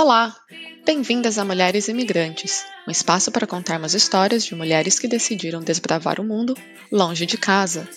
[0.00, 0.32] Olá!
[0.86, 6.24] Bem-vindas a Mulheres Imigrantes, um espaço para contarmos histórias de mulheres que decidiram desbravar o
[6.24, 6.54] mundo
[6.92, 7.88] longe de casa.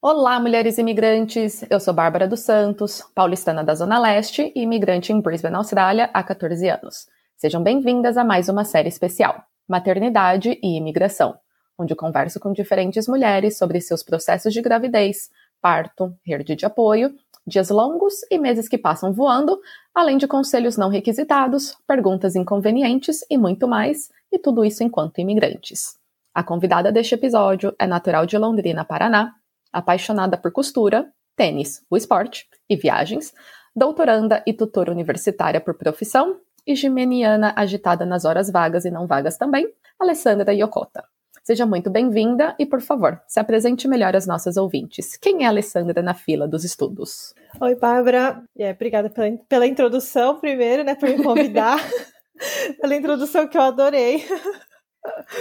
[0.00, 1.62] Olá, mulheres imigrantes!
[1.68, 6.22] Eu sou Bárbara dos Santos, paulistana da Zona Leste e imigrante em Brisbane, Austrália, há
[6.22, 7.06] 14 anos.
[7.36, 11.34] Sejam bem-vindas a mais uma série especial, Maternidade e Imigração,
[11.78, 15.28] onde converso com diferentes mulheres sobre seus processos de gravidez,
[15.60, 17.14] parto, rede de apoio,
[17.46, 19.60] dias longos e meses que passam voando,
[19.94, 25.96] além de conselhos não requisitados, perguntas inconvenientes e muito mais, e tudo isso enquanto imigrantes.
[26.34, 29.34] A convidada deste episódio é natural de Londrina, Paraná,
[29.72, 33.32] apaixonada por costura, tênis, o esporte e viagens,
[33.74, 39.36] doutoranda e tutora universitária por profissão e geminiana agitada nas horas vagas e não vagas
[39.36, 41.04] também, Alessandra Yokota.
[41.44, 45.14] Seja muito bem-vinda e, por favor, se apresente melhor às nossas ouvintes.
[45.18, 47.34] Quem é a Alessandra na fila dos estudos?
[47.60, 48.42] Oi, Bárbara.
[48.58, 51.76] É, obrigada pela, pela introdução, primeiro, né, por me convidar.
[52.80, 54.24] pela introdução que eu adorei.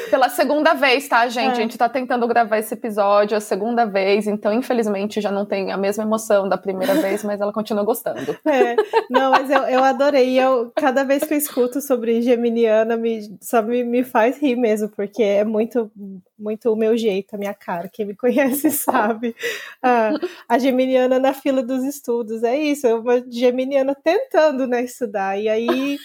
[0.09, 1.50] Pela segunda vez, tá, gente?
[1.50, 1.52] É.
[1.52, 5.72] A gente tá tentando gravar esse episódio a segunda vez, então infelizmente já não tem
[5.72, 8.38] a mesma emoção da primeira vez, mas ela continua gostando.
[8.45, 8.75] É,
[9.09, 10.39] não, mas eu, eu adorei.
[10.39, 14.89] Eu, cada vez que eu escuto sobre Geminiana, me, só me, me faz rir mesmo,
[14.89, 15.89] porque é muito,
[16.38, 17.89] muito o meu jeito, a minha cara.
[17.91, 19.36] Quem me conhece sabe.
[19.81, 20.11] Ah,
[20.47, 25.39] a Geminiana na fila dos estudos, é isso, é uma Geminiana tentando, né, estudar.
[25.39, 25.97] E aí.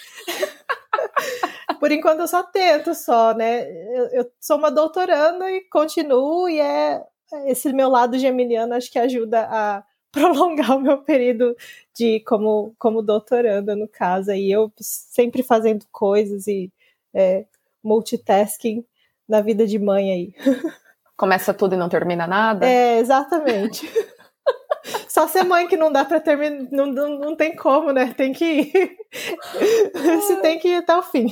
[1.79, 3.71] Por enquanto eu só tento só, né?
[3.97, 7.03] Eu, eu sou uma doutoranda e continuo, e é
[7.47, 11.55] esse meu lado geminiano acho que ajuda a prolongar o meu período
[11.95, 14.33] de como, como doutoranda, no caso.
[14.33, 16.73] E eu sempre fazendo coisas e
[17.15, 17.45] é,
[17.83, 18.85] multitasking
[19.29, 20.35] na vida de mãe aí.
[21.17, 22.67] Começa tudo e não termina nada?
[22.67, 23.87] É, exatamente.
[25.09, 28.13] Só ser mãe que não dá para terminar, não, não, não tem como, né?
[28.13, 28.97] Tem que ir.
[29.95, 31.27] Você tem que ir até o fim.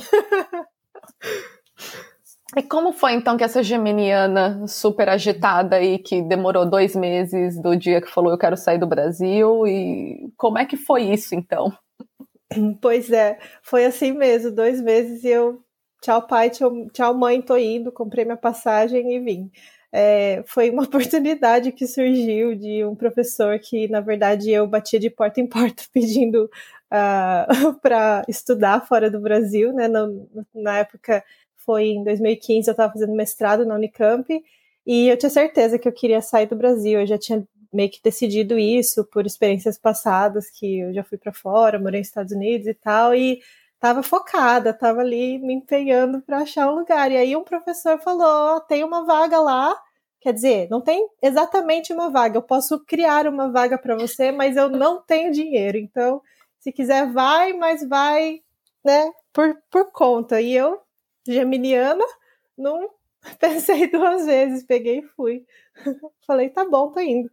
[2.55, 7.75] E como foi então que essa geminiana super agitada e que demorou dois meses do
[7.75, 11.71] dia que falou eu quero sair do Brasil e como é que foi isso então?
[12.81, 15.61] Pois é, foi assim mesmo, dois meses e eu
[16.01, 19.51] tchau pai, tchau, tchau mãe, tô indo, comprei minha passagem e vim
[19.99, 25.09] é, foi uma oportunidade que surgiu de um professor que, na verdade, eu batia de
[25.09, 26.49] porta em porta pedindo uh,
[26.91, 27.47] ah,
[27.81, 29.87] para estudar fora do Brasil, né?
[29.87, 30.07] Na,
[30.53, 31.23] na época
[31.55, 34.27] foi em 2015, eu estava fazendo mestrado na Unicamp
[34.85, 36.99] e eu tinha certeza que eu queria sair do Brasil.
[37.01, 37.43] Eu já tinha
[37.73, 42.07] meio que decidido isso por experiências passadas, que eu já fui para fora, morei nos
[42.07, 43.39] Estados Unidos e tal, e
[43.73, 47.11] estava focada, estava ali me empenhando para achar um lugar.
[47.11, 49.75] E aí um professor falou: tem uma vaga lá
[50.27, 52.37] Quer dizer, não tem exatamente uma vaga.
[52.37, 55.77] Eu posso criar uma vaga para você, mas eu não tenho dinheiro.
[55.77, 56.21] Então,
[56.59, 58.41] se quiser, vai, mas vai,
[58.83, 60.41] né, por, por conta.
[60.41, 60.81] E eu,
[61.25, 62.03] geminiana,
[62.57, 62.89] não
[63.39, 65.45] pensei duas vezes, peguei e fui.
[66.27, 67.31] Falei, tá bom, tô indo.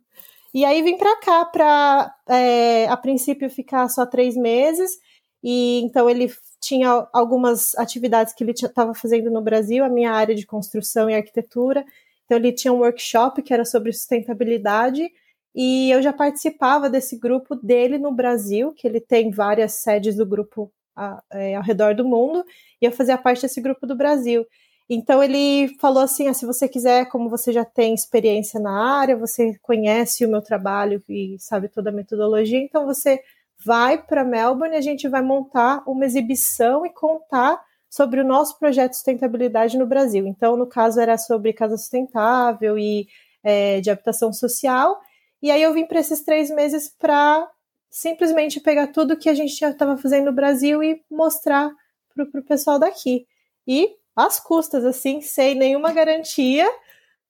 [0.54, 5.00] E aí vim para cá para, é, a princípio, ficar só três meses.
[5.42, 10.32] E então ele tinha algumas atividades que ele estava fazendo no Brasil, a minha área
[10.36, 11.84] de construção e arquitetura.
[12.24, 15.10] Então ele tinha um workshop que era sobre sustentabilidade
[15.54, 20.26] e eu já participava desse grupo dele no Brasil, que ele tem várias sedes do
[20.26, 22.44] grupo a, é, ao redor do mundo,
[22.80, 24.44] e eu fazia parte desse grupo do Brasil.
[24.88, 29.16] Então ele falou assim: ah, se você quiser, como você já tem experiência na área,
[29.16, 33.20] você conhece o meu trabalho e sabe toda a metodologia, então você
[33.64, 37.62] vai para Melbourne, a gente vai montar uma exibição e contar
[37.94, 40.26] sobre o nosso projeto de sustentabilidade no Brasil.
[40.26, 43.06] Então, no caso, era sobre casa sustentável e
[43.40, 45.00] é, de habitação social.
[45.40, 47.48] E aí eu vim para esses três meses para
[47.88, 51.70] simplesmente pegar tudo que a gente já estava fazendo no Brasil e mostrar
[52.12, 53.28] para o pessoal daqui.
[53.64, 56.68] E às custas, assim, sem nenhuma garantia,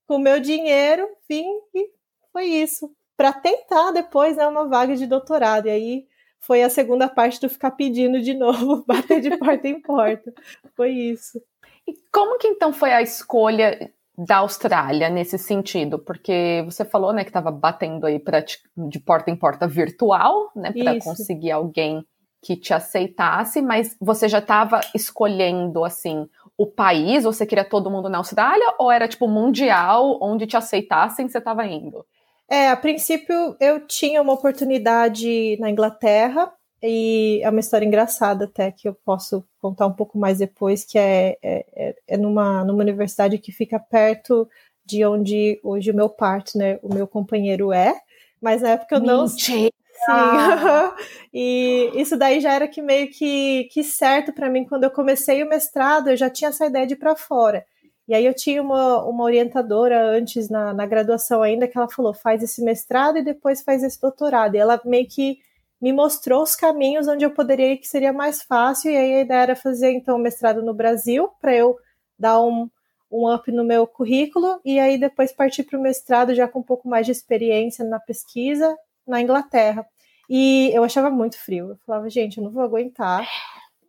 [0.06, 1.44] com meu dinheiro, vim
[1.74, 1.90] e
[2.32, 2.90] foi isso.
[3.18, 5.66] Para tentar depois né, uma vaga de doutorado.
[5.66, 6.06] E aí
[6.46, 10.32] foi a segunda parte do ficar pedindo de novo, bater de porta em porta.
[10.76, 11.40] Foi isso.
[11.86, 15.98] E como que então foi a escolha da Austrália nesse sentido?
[15.98, 20.72] Porque você falou, né, que estava batendo aí pra, de porta em porta virtual, né,
[20.72, 22.04] para conseguir alguém
[22.42, 28.08] que te aceitasse, mas você já estava escolhendo assim o país, você queria todo mundo
[28.08, 32.04] na Austrália ou era tipo mundial onde te aceitassem, você estava indo?
[32.48, 36.52] É, a princípio eu tinha uma oportunidade na Inglaterra,
[36.86, 40.98] e é uma história engraçada até que eu posso contar um pouco mais depois, que
[40.98, 44.46] é, é, é, é numa, numa universidade que fica perto
[44.84, 47.94] de onde hoje o meu partner, o meu companheiro é,
[48.38, 49.16] Mas na época eu Mentira.
[49.16, 49.28] não.
[49.28, 49.70] Sim.
[51.32, 55.42] e isso daí já era que meio que, que certo para mim quando eu comecei
[55.42, 57.64] o mestrado, eu já tinha essa ideia de ir para fora.
[58.06, 62.12] E aí eu tinha uma, uma orientadora antes na, na graduação ainda que ela falou:
[62.12, 64.54] faz esse mestrado e depois faz esse doutorado.
[64.54, 65.38] E ela meio que
[65.80, 68.90] me mostrou os caminhos onde eu poderia ir que seria mais fácil.
[68.90, 71.76] E aí a ideia era fazer então o mestrado no Brasil para eu
[72.18, 72.70] dar um,
[73.10, 76.62] um up no meu currículo e aí depois partir para o mestrado já com um
[76.62, 78.76] pouco mais de experiência na pesquisa
[79.06, 79.86] na Inglaterra.
[80.28, 81.70] E eu achava muito frio.
[81.70, 83.28] Eu falava, gente, eu não vou aguentar.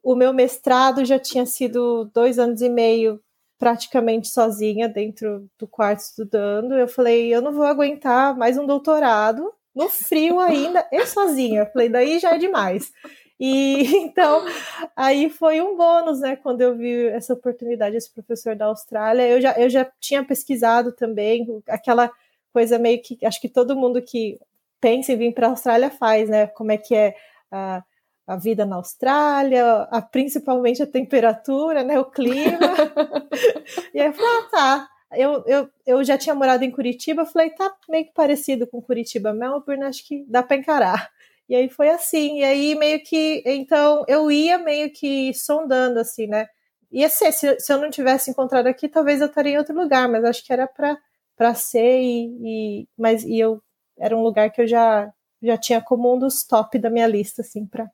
[0.03, 3.21] O meu mestrado já tinha sido dois anos e meio
[3.57, 6.73] praticamente sozinha dentro do quarto estudando.
[6.73, 11.61] Eu falei, eu não vou aguentar mais um doutorado no frio ainda e sozinha.
[11.61, 12.91] Eu falei, daí já é demais.
[13.39, 14.45] E então,
[14.95, 19.27] aí foi um bônus, né, quando eu vi essa oportunidade, esse professor da Austrália.
[19.27, 22.11] Eu já, eu já tinha pesquisado também, aquela
[22.53, 24.39] coisa meio que acho que todo mundo que
[24.79, 26.47] pensa em vir para a Austrália faz, né?
[26.47, 27.15] Como é que é
[27.51, 27.83] a,
[28.27, 31.99] a vida na Austrália, a, principalmente a temperatura, né?
[31.99, 32.59] O clima.
[33.93, 34.89] e aí eu falei, ah, tá.
[35.13, 39.33] Eu, eu, eu já tinha morado em Curitiba, falei, tá meio que parecido com Curitiba,
[39.33, 41.09] Melbourne, acho que dá para encarar.
[41.47, 46.27] E aí foi assim, e aí meio que, então eu ia meio que sondando, assim,
[46.27, 46.47] né?
[46.91, 50.09] Ia ser, se, se eu não tivesse encontrado aqui, talvez eu estaria em outro lugar,
[50.09, 53.61] mas acho que era para ser, e, e, mas e eu
[53.97, 55.11] era um lugar que eu já,
[55.41, 57.89] já tinha como um dos top da minha lista, assim, para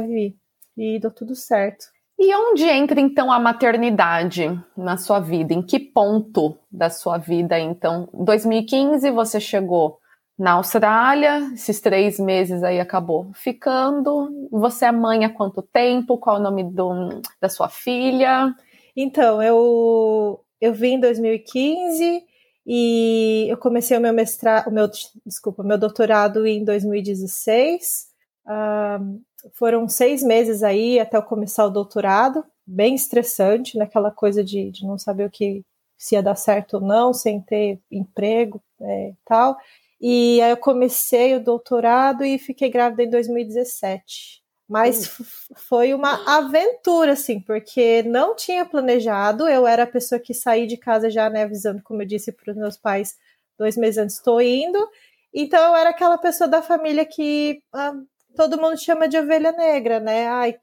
[0.00, 0.36] vir.
[0.76, 1.86] E deu tudo certo.
[2.18, 5.52] E onde entra então a maternidade na sua vida?
[5.52, 8.08] Em que ponto da sua vida, então?
[8.12, 9.98] 2015 você chegou
[10.38, 14.30] na Austrália, esses três meses aí acabou ficando.
[14.50, 16.18] Você é mãe há quanto tempo?
[16.18, 18.54] Qual é o nome do, da sua filha?
[18.96, 22.22] Então, eu, eu vim em 2015
[22.66, 24.88] e eu comecei o meu mestrado, o meu,
[25.26, 28.08] desculpa, meu doutorado em 2016.
[28.46, 29.20] Um,
[29.54, 34.86] foram seis meses aí até eu começar o doutorado, bem estressante, naquela coisa de, de
[34.86, 35.62] não saber o que
[35.96, 39.56] se ia dar certo ou não, sem ter emprego é, e tal.
[40.00, 44.42] E aí eu comecei o doutorado e fiquei grávida em 2017.
[44.68, 45.24] Mas hum.
[45.54, 49.48] foi uma aventura, assim, porque não tinha planejado.
[49.48, 52.50] Eu era a pessoa que saí de casa já, né, avisando, como eu disse para
[52.50, 53.16] os meus pais,
[53.58, 54.78] dois meses antes estou indo.
[55.32, 57.94] Então eu era aquela pessoa da família que ah,
[58.36, 60.28] todo mundo chama de ovelha negra, né?
[60.28, 60.56] Ai,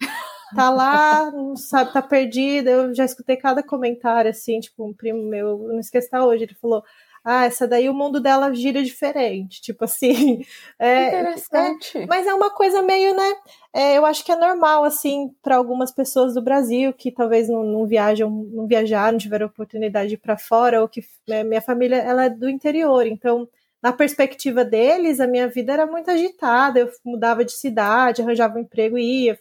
[0.56, 2.72] tá lá, não sabe, tá perdida.
[2.72, 6.56] Eu já escutei cada comentário, assim, tipo, um primo meu, não esqueço tá hoje, ele
[6.56, 6.84] falou
[7.24, 10.42] ah, essa daí o mundo dela gira diferente, tipo assim.
[10.78, 11.98] É, Interessante.
[11.98, 13.34] É, mas é uma coisa meio, né?
[13.74, 17.64] É, eu acho que é normal, assim, para algumas pessoas do Brasil que talvez não,
[17.64, 21.62] não viajam, não viajaram, não tiveram oportunidade de ir para fora, ou que né, minha
[21.62, 23.48] família ela é do interior, então
[23.82, 26.80] na perspectiva deles, a minha vida era muito agitada.
[26.80, 29.40] Eu mudava de cidade, arranjava um emprego e ia,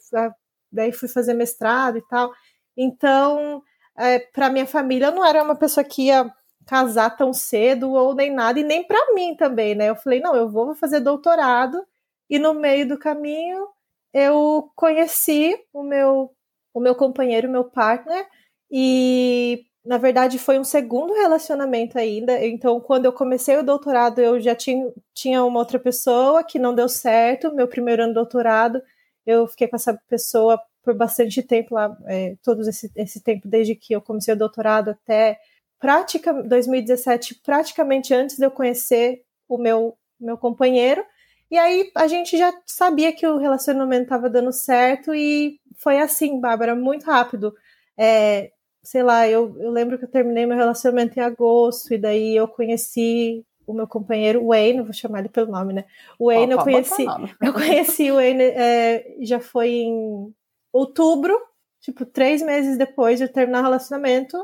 [0.71, 2.33] daí fui fazer mestrado e tal.
[2.77, 3.63] Então,
[3.99, 6.33] é, para minha família, eu não era uma pessoa que ia
[6.67, 9.89] casar tão cedo ou nem nada, e nem para mim também, né?
[9.89, 11.83] Eu falei, não, eu vou fazer doutorado,
[12.29, 13.67] e no meio do caminho
[14.13, 16.31] eu conheci o meu,
[16.75, 18.27] o meu companheiro, o meu partner,
[18.71, 22.45] e na verdade foi um segundo relacionamento ainda.
[22.45, 26.75] Então, quando eu comecei o doutorado, eu já tinha, tinha uma outra pessoa que não
[26.75, 27.55] deu certo.
[27.55, 28.83] Meu primeiro ano de doutorado,
[29.25, 33.75] eu fiquei com essa pessoa por bastante tempo lá, é, todo esse, esse tempo, desde
[33.75, 35.39] que eu comecei o doutorado até
[35.81, 41.03] prática 2017, praticamente antes de eu conhecer o meu meu companheiro.
[41.51, 46.39] E aí a gente já sabia que o relacionamento estava dando certo e foi assim,
[46.41, 47.55] Bárbara, muito rápido.
[47.97, 48.51] É,
[48.83, 52.49] sei lá, eu, eu lembro que eu terminei meu relacionamento em agosto e daí eu
[52.49, 55.85] conheci o meu companheiro Wayne, vou chamar ele pelo nome, né?
[56.19, 57.07] O Wayne, Opa, eu conheci,
[57.43, 60.35] eu conheci o Wayne é, já foi em
[60.73, 61.39] outubro,
[61.81, 64.37] tipo três meses depois de eu terminar o relacionamento.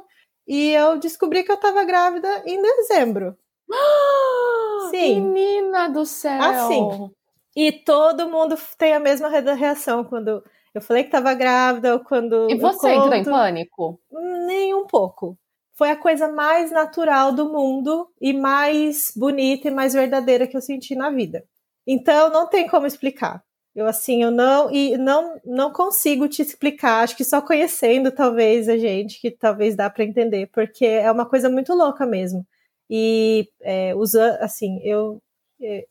[0.46, 3.34] E eu descobri que eu tava grávida em dezembro.
[4.90, 5.22] Sim.
[5.22, 6.42] Menina do céu!
[6.42, 7.10] Assim.
[7.56, 12.50] E todo mundo tem a mesma reação quando eu falei que tava grávida quando.
[12.50, 13.06] E você conto...
[13.06, 14.00] entrou em pânico?
[14.46, 15.38] Nem um pouco.
[15.76, 20.60] Foi a coisa mais natural do mundo e mais bonita e mais verdadeira que eu
[20.60, 21.44] senti na vida.
[21.86, 23.42] Então não tem como explicar.
[23.74, 28.68] Eu assim, eu não e não não consigo te explicar, acho que só conhecendo talvez
[28.68, 32.46] a gente que talvez dá para entender, porque é uma coisa muito louca mesmo.
[32.88, 35.20] E é, usa assim, eu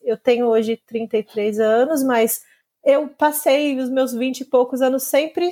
[0.01, 2.41] eu tenho hoje 33 anos, mas
[2.83, 5.51] eu passei os meus 20 e poucos anos sempre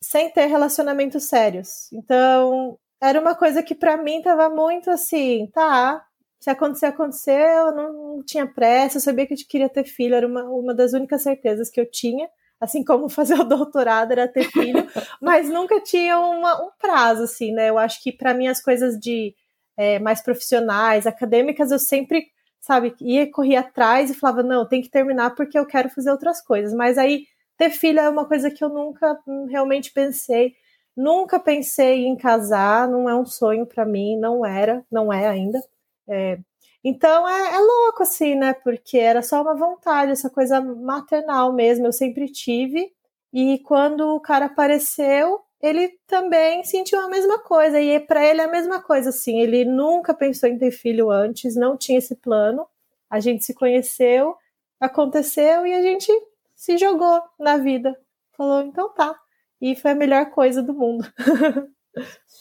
[0.00, 1.90] sem ter relacionamentos sérios.
[1.92, 6.04] Então, era uma coisa que para mim tava muito assim, tá,
[6.40, 10.44] se acontecer, aconteceu, não tinha pressa, eu sabia que eu queria ter filho, era uma,
[10.44, 12.28] uma das únicas certezas que eu tinha
[12.60, 14.86] assim como fazer o doutorado era ter filho,
[15.20, 17.70] mas nunca tinha uma, um prazo, assim, né?
[17.70, 19.34] Eu acho que para mim as coisas de
[19.76, 22.26] é, mais profissionais, acadêmicas, eu sempre,
[22.68, 26.42] sabe, ia correr atrás e falava, não, tem que terminar porque eu quero fazer outras
[26.42, 26.74] coisas.
[26.74, 27.24] Mas aí
[27.56, 30.54] ter filho é uma coisa que eu nunca hum, realmente pensei.
[30.94, 35.58] Nunca pensei em casar, não é um sonho para mim, não era, não é ainda.
[36.06, 36.38] É,
[36.84, 38.52] então é, é, louco, assim, né?
[38.52, 42.92] Porque era só uma vontade, essa coisa maternal mesmo, eu sempre tive.
[43.32, 47.80] E quando o cara apareceu, ele também sentiu a mesma coisa.
[47.80, 49.38] E para ele é a mesma coisa, assim.
[49.40, 52.66] Ele nunca pensou em ter filho antes, não tinha esse plano.
[53.10, 54.36] A gente se conheceu,
[54.80, 56.12] aconteceu e a gente
[56.54, 57.96] se jogou na vida.
[58.36, 59.14] Falou, então tá.
[59.60, 61.04] E foi a melhor coisa do mundo.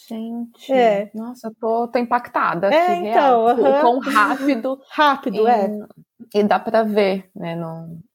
[0.07, 1.09] Gente, é.
[1.15, 2.71] nossa, eu tô, tô impactada.
[2.71, 3.57] É, então, real.
[3.57, 3.77] Uhum.
[3.77, 4.81] O quão rápido.
[4.89, 5.69] rápido, é.
[6.33, 7.57] E dá pra ver, né?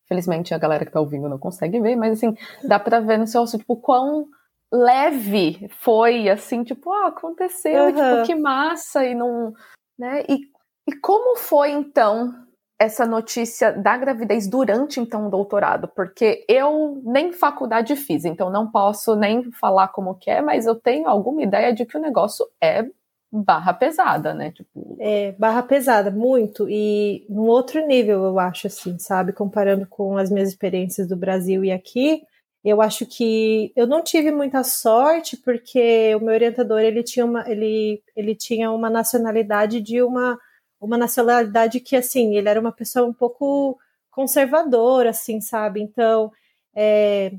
[0.06, 3.26] Felizmente a galera que tá ouvindo não consegue ver, mas assim, dá pra ver no
[3.26, 4.26] seu tipo, quão
[4.72, 7.92] leve foi, assim, tipo, ah, aconteceu, uhum.
[7.92, 9.52] tipo, que massa, e não.
[9.98, 10.24] Né?
[10.28, 10.40] E,
[10.88, 12.32] e como foi então
[12.78, 18.68] essa notícia da gravidez durante então o doutorado, porque eu nem faculdade fiz, então não
[18.68, 22.44] posso nem falar como que é, mas eu tenho alguma ideia de que o negócio
[22.60, 22.84] é
[23.32, 24.50] barra pesada, né?
[24.50, 24.96] Tipo...
[24.98, 29.32] É, barra pesada, muito, e num outro nível, eu acho, assim, sabe?
[29.32, 32.22] Comparando com as minhas experiências do Brasil e aqui,
[32.64, 37.48] eu acho que eu não tive muita sorte, porque o meu orientador, ele tinha uma,
[37.50, 40.38] ele, ele tinha uma nacionalidade de uma
[40.82, 43.78] uma nacionalidade que, assim, ele era uma pessoa um pouco
[44.10, 45.80] conservadora, assim, sabe?
[45.80, 46.32] Então,
[46.74, 47.32] é,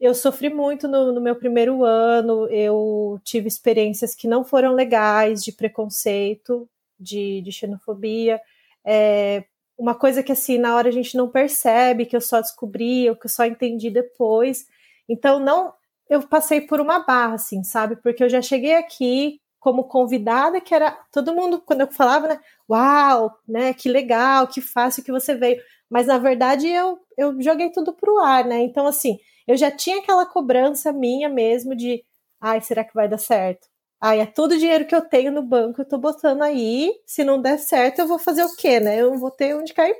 [0.00, 5.44] eu sofri muito no, no, meu primeiro ano, eu tive experiências que não foram legais,
[5.44, 6.68] de preconceito,
[6.98, 8.40] de, de xenofobia.
[8.84, 9.44] É,
[9.78, 13.16] uma coisa que, assim, na hora a gente não percebe, que eu só descobri, ou
[13.16, 14.66] que eu só entendi depois.
[15.08, 15.74] Então, não.
[16.08, 17.96] Eu passei por uma barra, assim, sabe?
[17.96, 22.40] Porque eu já cheguei aqui como convidada, que era todo mundo, quando eu falava, né?
[22.68, 23.72] Uau, né?
[23.72, 25.62] Que legal, que fácil que você veio.
[25.88, 28.60] Mas na verdade eu, eu joguei tudo pro ar, né?
[28.62, 32.04] Então, assim, eu já tinha aquela cobrança minha mesmo de
[32.40, 33.68] ai, será que vai dar certo?
[34.02, 36.92] Ai, é todo o dinheiro que eu tenho no banco, eu tô botando aí.
[37.06, 39.00] Se não der certo, eu vou fazer o quê, né?
[39.00, 39.96] Eu não vou ter onde cair,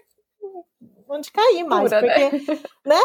[1.09, 2.53] onde cair mais, Pura, porque,
[2.85, 2.97] né?
[2.97, 3.01] né?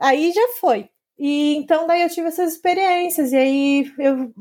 [0.00, 0.90] Aí já foi.
[1.16, 4.32] E então daí eu tive essas experiências, e aí eu,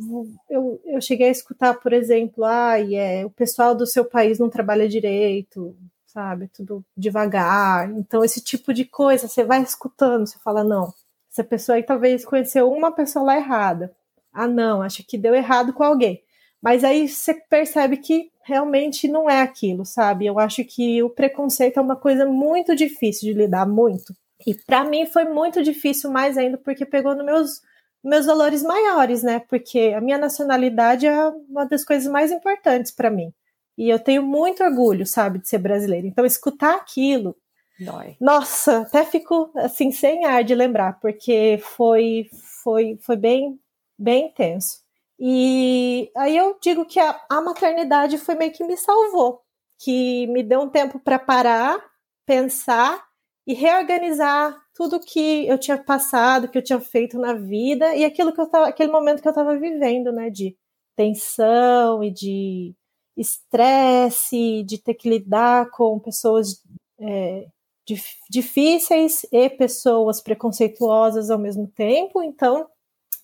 [0.49, 4.49] eu, eu cheguei a escutar, por exemplo, ah, é, o pessoal do seu país não
[4.49, 5.77] trabalha direito,
[6.07, 6.47] sabe?
[6.47, 7.91] Tudo devagar.
[7.91, 10.91] Então, esse tipo de coisa, você vai escutando, você fala, não,
[11.31, 13.95] essa pessoa aí talvez conheceu uma pessoa lá errada.
[14.35, 16.21] Ah, não, acho que deu errado com alguém.
[16.61, 20.25] Mas aí você percebe que realmente não é aquilo, sabe?
[20.25, 24.13] Eu acho que o preconceito é uma coisa muito difícil de lidar, muito.
[24.45, 27.61] E para mim foi muito difícil mais ainda porque pegou nos meus
[28.03, 29.39] meus valores maiores, né?
[29.49, 33.33] Porque a minha nacionalidade é uma das coisas mais importantes para mim.
[33.75, 36.05] E eu tenho muito orgulho, sabe, de ser brasileira.
[36.05, 37.35] Então escutar aquilo
[37.79, 38.15] Dói.
[38.21, 42.29] Nossa, até fico assim sem ar de lembrar, porque foi
[42.63, 43.59] foi foi bem
[43.97, 44.83] bem intenso.
[45.19, 49.41] E aí eu digo que a, a maternidade foi meio que me salvou,
[49.79, 51.83] que me deu um tempo para parar,
[52.25, 53.05] pensar
[53.47, 58.33] e reorganizar tudo que eu tinha passado, que eu tinha feito na vida e aquilo
[58.33, 60.57] que eu tava, aquele momento que eu estava vivendo, né, de
[60.95, 62.75] tensão e de
[63.15, 66.61] estresse, de ter que lidar com pessoas
[66.99, 67.47] é,
[67.87, 72.21] dif difíceis e pessoas preconceituosas ao mesmo tempo.
[72.21, 72.67] Então,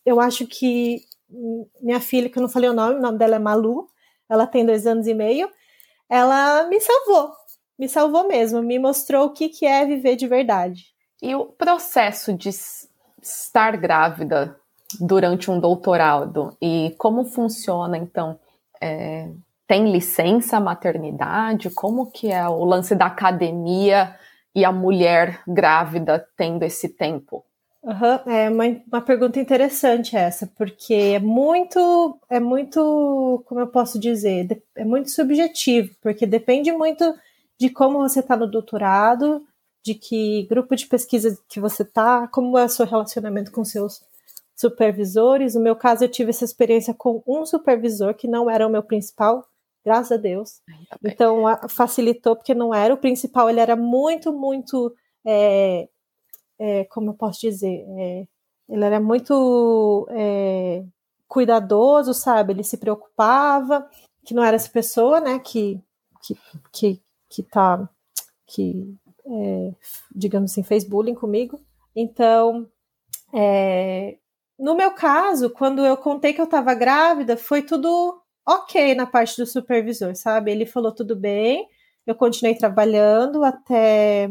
[0.06, 1.06] eu acho que
[1.82, 3.88] minha filha, que eu não falei o nome, o nome dela é Malu,
[4.30, 5.50] ela tem dois anos e meio,
[6.10, 7.32] ela me salvou,
[7.80, 10.86] me salvou mesmo, me mostrou o que, que é viver de verdade.
[11.22, 12.50] E o processo de
[13.22, 14.58] estar grávida
[15.00, 18.40] durante um doutorado e como funciona então?
[18.82, 19.30] É,
[19.68, 21.70] tem licença maternidade?
[21.70, 24.18] Como que é o lance da academia
[24.54, 27.46] e a mulher grávida tendo esse tempo?
[27.84, 34.00] Uhum, é uma, uma pergunta interessante essa, porque é muito, é muito, como eu posso
[34.00, 37.04] dizer, é muito subjetivo, porque depende muito
[37.60, 39.44] de como você está no doutorado,
[39.84, 44.02] de que grupo de pesquisa que você está, como é o seu relacionamento com seus
[44.56, 45.56] supervisores.
[45.56, 48.84] No meu caso, eu tive essa experiência com um supervisor que não era o meu
[48.84, 49.44] principal,
[49.84, 50.62] graças a Deus.
[51.04, 54.94] Então, facilitou, porque não era o principal, ele era muito, muito.
[55.26, 55.88] É,
[56.62, 57.84] é, como eu posso dizer?
[57.98, 58.28] É,
[58.70, 60.84] ele era muito é,
[61.28, 62.54] cuidadoso, sabe?
[62.54, 63.90] Ele se preocupava,
[64.24, 65.82] que não era essa pessoa, né, que
[66.22, 66.38] que,
[66.72, 67.90] que, que tá,
[68.48, 69.74] que, é,
[70.16, 71.60] digamos assim, fez bullying comigo.
[71.96, 72.68] Então,
[73.34, 74.18] é,
[74.58, 79.38] no meu caso, quando eu contei que eu estava grávida, foi tudo ok na parte
[79.38, 80.52] do supervisor, sabe?
[80.52, 81.68] Ele falou tudo bem,
[82.06, 84.30] eu continuei trabalhando até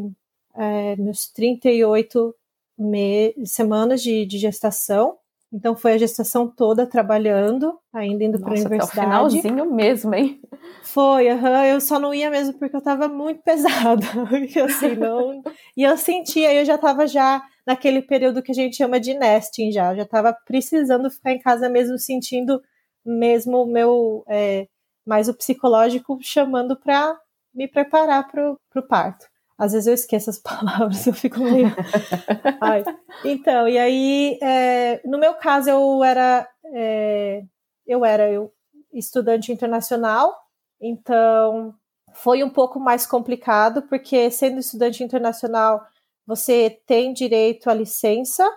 [0.61, 2.35] é, meus 38
[2.79, 5.17] me semanas de, de gestação.
[5.53, 8.85] Então foi a gestação toda trabalhando, ainda indo para a universidade.
[8.85, 10.41] Até o finalzinho mesmo, hein?
[10.85, 14.07] Foi, uhum, eu só não ia mesmo porque eu estava muito pesada.
[14.65, 15.43] assim, não...
[15.77, 19.73] E eu sentia, eu já estava já naquele período que a gente chama de nesting
[19.73, 22.61] já, já estava precisando ficar em casa mesmo, sentindo
[23.05, 24.69] mesmo o meu, é,
[25.07, 27.19] mais o psicológico chamando para
[27.53, 29.27] me preparar para o parto.
[29.61, 31.69] Às vezes eu esqueço as palavras, eu fico meio.
[32.63, 32.83] Ai.
[33.23, 37.45] Então, e aí, é, no meu caso, eu era, é,
[37.87, 38.51] eu era eu,
[38.91, 40.35] estudante internacional,
[40.81, 41.75] então
[42.15, 45.85] foi um pouco mais complicado, porque sendo estudante internacional,
[46.27, 48.49] você tem direito à licença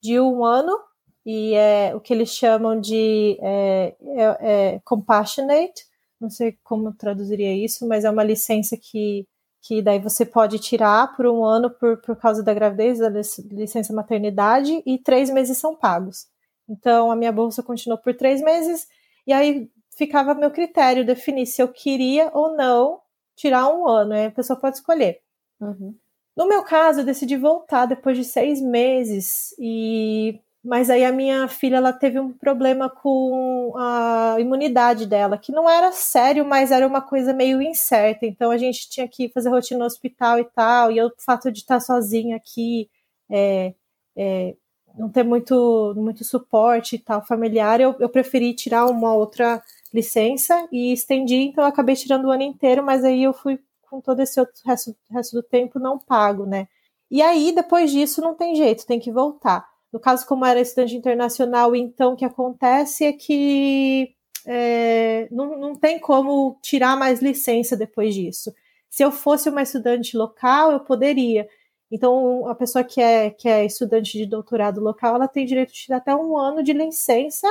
[0.00, 0.78] de um ano,
[1.26, 5.84] e é o que eles chamam de é, é, é compassionate,
[6.20, 9.26] não sei como traduziria isso, mas é uma licença que
[9.62, 13.08] que daí você pode tirar por um ano por, por causa da gravidez, da
[13.50, 16.26] licença maternidade, e três meses são pagos.
[16.68, 18.88] Então, a minha bolsa continuou por três meses,
[19.24, 23.00] e aí ficava meu critério definir se eu queria ou não
[23.36, 25.20] tirar um ano, a pessoa pode escolher.
[25.60, 25.94] Uhum.
[26.36, 31.48] No meu caso, eu decidi voltar depois de seis meses, e mas aí a minha
[31.48, 36.86] filha ela teve um problema com a imunidade dela, que não era sério, mas era
[36.86, 38.24] uma coisa meio incerta.
[38.26, 40.92] Então a gente tinha que fazer rotina no hospital e tal.
[40.92, 42.88] E o fato de estar sozinha aqui,
[43.28, 43.74] é,
[44.16, 44.54] é,
[44.96, 50.68] não ter muito, muito suporte e tal familiar, eu, eu preferi tirar uma outra licença
[50.70, 51.36] e estendi.
[51.36, 53.58] Então eu acabei tirando o ano inteiro, mas aí eu fui
[53.90, 56.68] com todo esse outro resto, resto do tempo não pago, né?
[57.10, 59.71] E aí depois disso não tem jeito, tem que voltar.
[59.92, 64.14] No caso, como era estudante internacional, então o que acontece é que
[64.46, 68.52] é, não, não tem como tirar mais licença depois disso.
[68.88, 71.48] Se eu fosse uma estudante local, eu poderia.
[71.90, 75.80] Então, a pessoa que é, que é estudante de doutorado local, ela tem direito de
[75.80, 77.46] tirar até um ano de licença,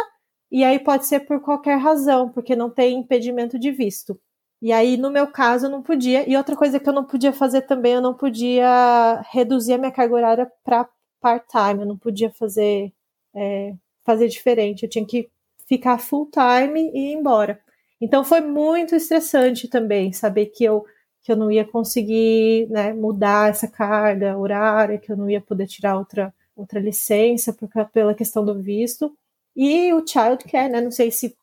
[0.51, 4.19] e aí pode ser por qualquer razão, porque não tem impedimento de visto.
[4.62, 6.30] E aí, no meu caso, eu não podia.
[6.30, 9.91] E outra coisa que eu não podia fazer também, eu não podia reduzir a minha
[9.91, 10.88] carga horária para
[11.21, 12.91] part-time, eu não podia fazer,
[13.34, 15.29] é, fazer diferente, eu tinha que
[15.67, 17.60] ficar full-time e ir embora.
[18.01, 20.84] Então foi muito estressante também saber que eu,
[21.21, 25.67] que eu não ia conseguir né, mudar essa carga horária, que eu não ia poder
[25.67, 29.15] tirar outra, outra licença por, pela questão do visto.
[29.55, 30.81] E o childcare, né?
[30.81, 31.36] Não sei se,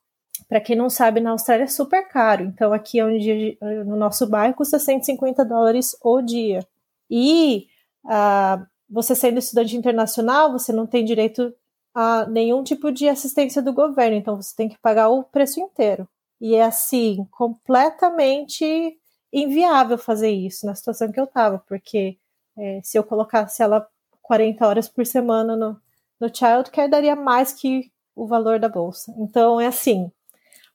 [0.49, 2.45] para quem não sabe, na Austrália é super caro.
[2.45, 6.67] Então aqui onde, no nosso bairro custa 150 dólares o dia.
[7.09, 7.67] E
[8.05, 11.55] uh, você sendo estudante internacional, você não tem direito
[11.95, 16.09] a nenhum tipo de assistência do governo, então você tem que pagar o preço inteiro.
[16.41, 18.97] E é assim, completamente
[19.33, 22.17] inviável fazer isso na situação que eu estava, porque
[22.57, 23.87] é, se eu colocasse ela
[24.23, 25.77] 40 horas por semana no,
[26.21, 29.13] no childcare, daria mais que o valor da bolsa.
[29.19, 30.11] Então é assim,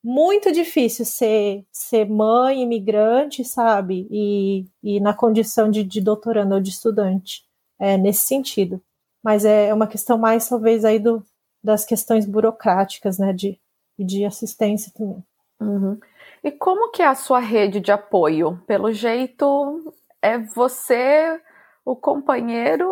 [0.04, 4.08] muito difícil ser, ser mãe, imigrante, sabe?
[4.12, 7.44] E, e na condição de, de doutorando ou de estudante
[7.84, 8.82] é, nesse sentido.
[9.22, 11.22] Mas é uma questão mais, talvez, aí do,
[11.62, 13.60] das questões burocráticas, né, de,
[14.00, 15.22] de assistência também.
[15.60, 16.00] Uhum.
[16.42, 18.62] E como que é a sua rede de apoio?
[18.66, 21.42] Pelo jeito, é você,
[21.84, 22.90] o companheiro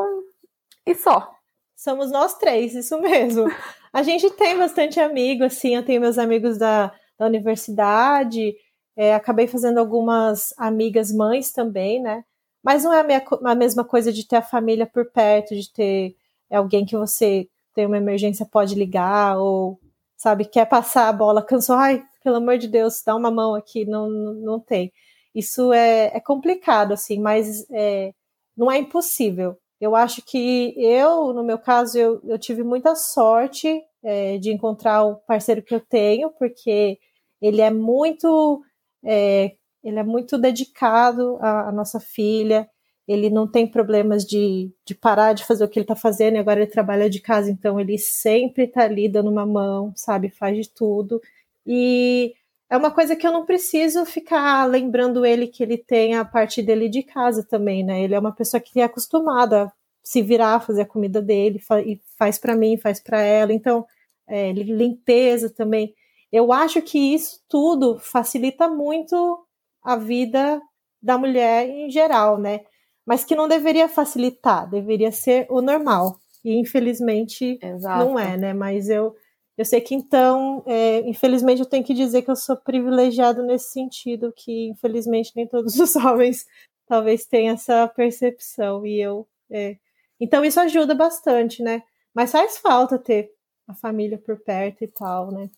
[0.86, 1.34] e só.
[1.74, 3.46] Somos nós três, isso mesmo.
[3.94, 8.56] A gente tem bastante amigo, assim, eu tenho meus amigos da, da universidade,
[8.96, 12.24] é, acabei fazendo algumas amigas mães também, né?
[12.63, 15.71] Mas não é a, minha, a mesma coisa de ter a família por perto, de
[15.71, 16.15] ter
[16.50, 19.80] alguém que você tem uma emergência pode ligar, ou,
[20.17, 23.86] sabe, quer passar a bola, cansou, ai, pelo amor de Deus, dá uma mão aqui,
[23.86, 24.91] não, não, tem.
[25.34, 28.13] Isso é, é complicado, assim, mas é,
[28.56, 29.58] não é impossível.
[29.80, 35.04] Eu acho que eu, no meu caso, eu, eu tive muita sorte é, de encontrar
[35.04, 37.00] o parceiro que eu tenho, porque
[37.41, 38.62] ele é muito
[39.04, 42.70] é, ele é muito dedicado à, à nossa filha,
[43.08, 46.39] ele não tem problemas de, de parar de fazer o que ele está fazendo, e
[46.39, 50.56] agora ele trabalha de casa, então ele sempre está ali dando uma mão, sabe, faz
[50.58, 51.22] de tudo.
[51.65, 52.34] E
[52.70, 56.62] é uma coisa que eu não preciso ficar lembrando ele que ele tem a parte
[56.62, 58.02] dele de casa também, né?
[58.02, 59.72] Ele é uma pessoa que é acostumada a
[60.04, 63.86] se virar, fazer a comida dele, e faz para mim, faz para ela, então
[64.28, 65.94] é, limpeza também.
[66.32, 69.46] Eu acho que isso tudo facilita muito
[69.84, 70.62] a vida
[71.02, 72.62] da mulher em geral, né?
[73.06, 76.20] Mas que não deveria facilitar, deveria ser o normal.
[76.44, 78.06] E infelizmente Exato.
[78.06, 78.54] não é, né?
[78.54, 79.15] Mas eu,
[79.58, 83.72] eu sei que então, é, infelizmente, eu tenho que dizer que eu sou privilegiado nesse
[83.72, 86.46] sentido, que infelizmente nem todos os homens
[86.88, 88.86] talvez tenham essa percepção.
[88.86, 89.28] E eu.
[89.50, 89.78] É...
[90.20, 91.84] Então isso ajuda bastante, né?
[92.13, 93.32] Mas faz falta ter
[93.67, 95.50] a família por perto e tal, né?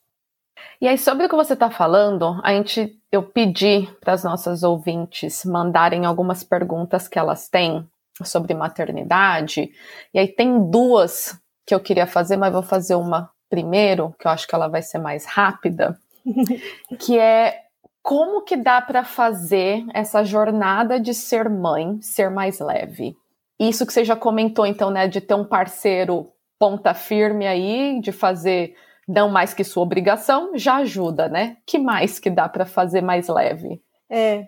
[0.79, 4.63] E aí, sobre o que você está falando, a gente, eu pedi para as nossas
[4.63, 7.87] ouvintes mandarem algumas perguntas que elas têm
[8.23, 9.71] sobre maternidade.
[10.13, 14.31] E aí tem duas que eu queria fazer, mas vou fazer uma primeiro, que eu
[14.31, 15.97] acho que ela vai ser mais rápida,
[16.99, 17.61] que é
[18.01, 23.15] como que dá para fazer essa jornada de ser mãe ser mais leve?
[23.59, 28.11] Isso que você já comentou, então, né, de ter um parceiro ponta firme aí, de
[28.11, 28.75] fazer
[29.07, 31.57] não mais que sua obrigação, já ajuda, né?
[31.65, 33.81] Que mais que dá para fazer mais leve?
[34.09, 34.47] É,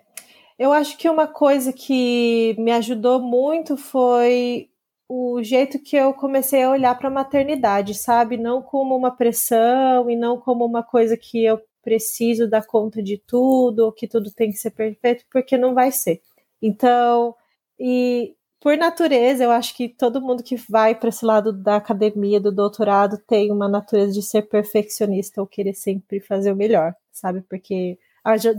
[0.58, 4.68] eu acho que uma coisa que me ajudou muito foi
[5.08, 8.36] o jeito que eu comecei a olhar para a maternidade, sabe?
[8.36, 13.16] Não como uma pressão e não como uma coisa que eu preciso dar conta de
[13.16, 16.20] tudo, ou que tudo tem que ser perfeito, porque não vai ser.
[16.60, 17.34] Então,
[17.78, 22.40] e por natureza, eu acho que todo mundo que vai para esse lado da academia,
[22.40, 27.42] do doutorado, tem uma natureza de ser perfeccionista ou querer sempre fazer o melhor, sabe?
[27.42, 27.98] Porque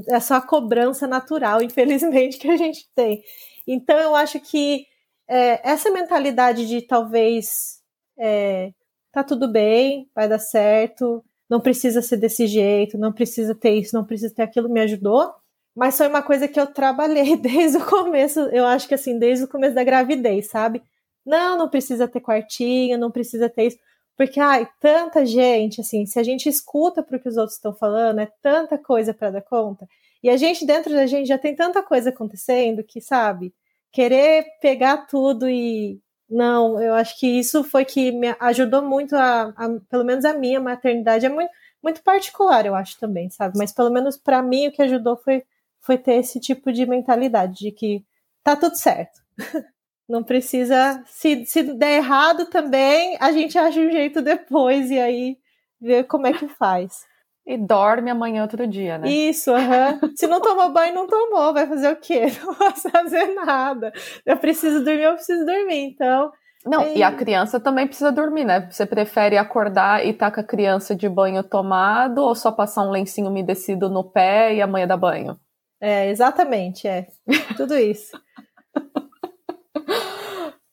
[0.10, 3.22] é só a cobrança natural, infelizmente, que a gente tem.
[3.68, 4.86] Então, eu acho que
[5.28, 7.82] é, essa mentalidade de talvez
[8.18, 8.72] é,
[9.12, 13.96] tá tudo bem, vai dar certo, não precisa ser desse jeito, não precisa ter isso,
[13.96, 15.34] não precisa ter aquilo, me ajudou.
[15.78, 19.46] Mas foi uma coisa que eu trabalhei desde o começo, eu acho que assim, desde
[19.46, 20.82] o começo da gravidez, sabe?
[21.24, 23.78] Não, não precisa ter quartinho, não precisa ter isso.
[24.18, 27.76] Porque, ai, tanta gente, assim, se a gente escuta para o que os outros estão
[27.76, 29.88] falando, é tanta coisa para dar conta.
[30.24, 33.54] E a gente, dentro da gente, já tem tanta coisa acontecendo que, sabe,
[33.92, 36.00] querer pegar tudo e.
[36.30, 40.34] Não, eu acho que isso foi que me ajudou muito a, a pelo menos a
[40.34, 43.58] minha maternidade é muito, muito particular, eu acho também, sabe?
[43.58, 45.44] Mas pelo menos para mim o que ajudou foi,
[45.88, 48.04] foi ter esse tipo de mentalidade de que
[48.44, 49.22] tá tudo certo.
[50.08, 51.02] Não precisa.
[51.06, 55.38] Se, se der errado também, a gente acha um jeito depois e aí
[55.82, 57.06] vê como é que faz.
[57.46, 59.08] E dorme amanhã outro dia, né?
[59.08, 60.16] Isso, uhum.
[60.18, 61.54] Se não tomou banho, não tomou.
[61.54, 62.26] Vai fazer o quê?
[62.44, 63.94] Não vai fazer nada.
[64.26, 65.86] Eu preciso dormir, eu preciso dormir.
[65.86, 66.30] Então.
[66.66, 66.98] Não, é...
[66.98, 68.68] e a criança também precisa dormir, né?
[68.70, 72.84] Você prefere acordar e estar tá com a criança de banho tomado ou só passar
[72.84, 75.40] um lencinho umedecido no pé e amanhã dar banho?
[75.80, 77.08] É, exatamente, é.
[77.56, 78.20] Tudo isso.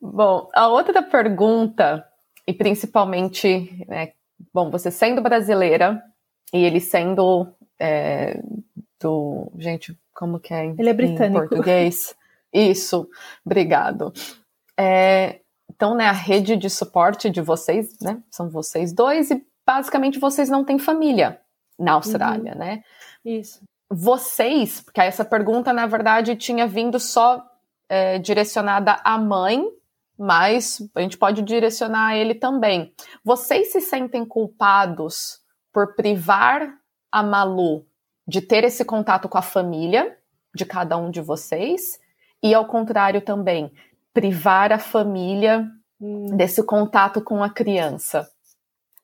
[0.01, 2.07] Bom, a outra pergunta,
[2.47, 4.13] e principalmente, né,
[4.53, 6.03] bom, você sendo brasileira
[6.53, 8.41] e ele sendo é,
[9.01, 9.51] do.
[9.59, 11.25] Gente, como que é em, ele é britânico.
[11.25, 12.15] em português?
[12.53, 13.09] Isso,
[13.45, 14.13] obrigado.
[14.79, 20.19] É, então, né, a rede de suporte de vocês, né, são vocês dois, e basicamente
[20.19, 21.41] vocês não têm família
[21.79, 22.59] na Austrália, uhum.
[22.59, 22.85] né?
[23.25, 23.61] Isso.
[23.95, 27.45] Vocês, porque essa pergunta, na verdade, tinha vindo só
[27.89, 29.65] é, direcionada à mãe
[30.19, 32.93] mas a gente pode direcionar ele também.
[33.25, 35.41] Vocês se sentem culpados
[35.73, 36.79] por privar
[37.11, 37.85] a Malu
[38.27, 40.17] de ter esse contato com a família
[40.55, 41.99] de cada um de vocês?
[42.43, 43.73] E ao contrário também,
[44.13, 45.67] privar a família
[46.01, 46.37] hum.
[46.37, 48.31] desse contato com a criança?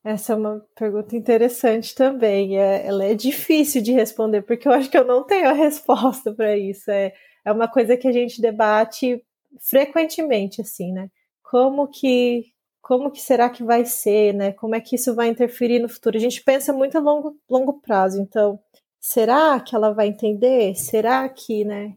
[0.02, 2.58] Essa é uma pergunta interessante também.
[2.58, 6.34] É, ela é difícil de responder, porque eu acho que eu não tenho a resposta
[6.34, 6.90] para isso.
[6.90, 7.12] É,
[7.44, 9.22] é uma coisa que a gente debate
[9.60, 11.08] frequentemente, assim, né?
[11.42, 12.44] Como que
[12.82, 14.52] como que será que vai ser, né?
[14.52, 16.16] Como é que isso vai interferir no futuro?
[16.16, 18.58] A gente pensa muito a longo, longo prazo, então,
[18.98, 20.74] será que ela vai entender?
[20.74, 21.94] Será que, né?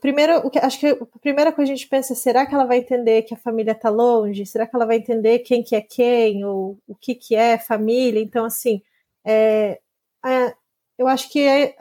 [0.00, 2.54] Primeiro, o que, acho que a primeira coisa que a gente pensa é, será que
[2.54, 4.44] ela vai entender que a família está longe?
[4.44, 6.44] Será que ela vai entender quem que é quem?
[6.44, 8.20] Ou o que que é família?
[8.20, 8.82] Então, assim,
[9.24, 9.80] é,
[10.24, 10.54] é,
[10.98, 11.74] eu acho que é,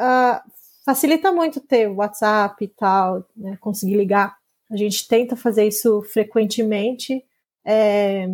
[0.86, 4.40] facilita muito ter WhatsApp e tal, né, conseguir ligar
[4.72, 7.24] a gente tenta fazer isso frequentemente
[7.66, 8.28] é,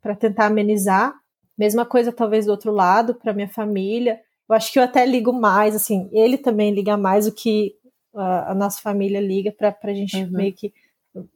[0.00, 1.14] para tentar amenizar.
[1.58, 4.20] Mesma coisa, talvez, do outro lado, para minha família.
[4.48, 7.74] Eu acho que eu até ligo mais, assim, ele também liga mais do que
[8.14, 10.30] a, a nossa família liga para a gente uhum.
[10.30, 10.72] meio que.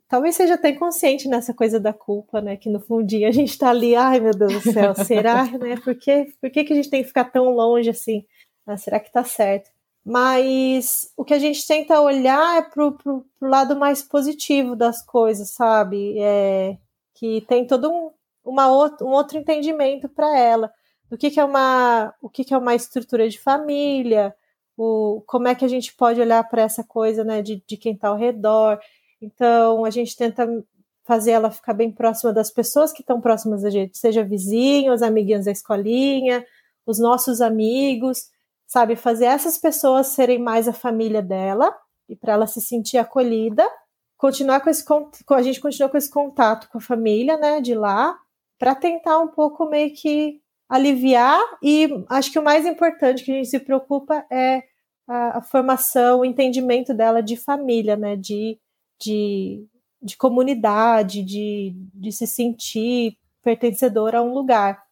[0.08, 2.56] Talvez seja até consciente nessa coisa da culpa, né?
[2.56, 5.76] Que no fundinho a gente está ali, ai meu Deus do céu, será, né?
[5.76, 8.24] Por, que, por que, que a gente tem que ficar tão longe assim?
[8.66, 9.70] Ah, será que tá certo?
[10.08, 15.04] mas o que a gente tenta olhar é pro, pro, pro lado mais positivo das
[15.04, 16.16] coisas, sabe?
[16.20, 16.78] É,
[17.12, 18.12] que tem todo um,
[18.44, 20.72] uma outro, um outro entendimento para ela
[21.10, 24.32] do que, que é uma o que, que é uma estrutura de família,
[24.76, 27.94] o, como é que a gente pode olhar para essa coisa né, de, de quem
[27.94, 28.78] está ao redor.
[29.20, 30.46] Então, a gente tenta
[31.04, 35.44] fazer ela ficar bem próxima das pessoas que estão próximas da gente, seja vizinhos, amiguinhos
[35.44, 36.44] da escolinha,
[36.84, 38.28] os nossos amigos,
[38.66, 38.96] sabe?
[38.96, 41.74] Fazer essas pessoas serem mais a família dela
[42.08, 43.64] e para ela se sentir acolhida.
[44.16, 44.84] Continuar com esse
[45.30, 48.16] a gente continua com esse contato com a família, né, de lá,
[48.58, 53.34] para tentar um pouco meio que aliviar e acho que o mais importante que a
[53.34, 54.62] gente se preocupa é
[55.06, 58.58] a, a formação, o entendimento dela de família, né, de,
[59.00, 59.66] de
[60.06, 64.82] de comunidade, de, de se sentir pertencedor a um lugar.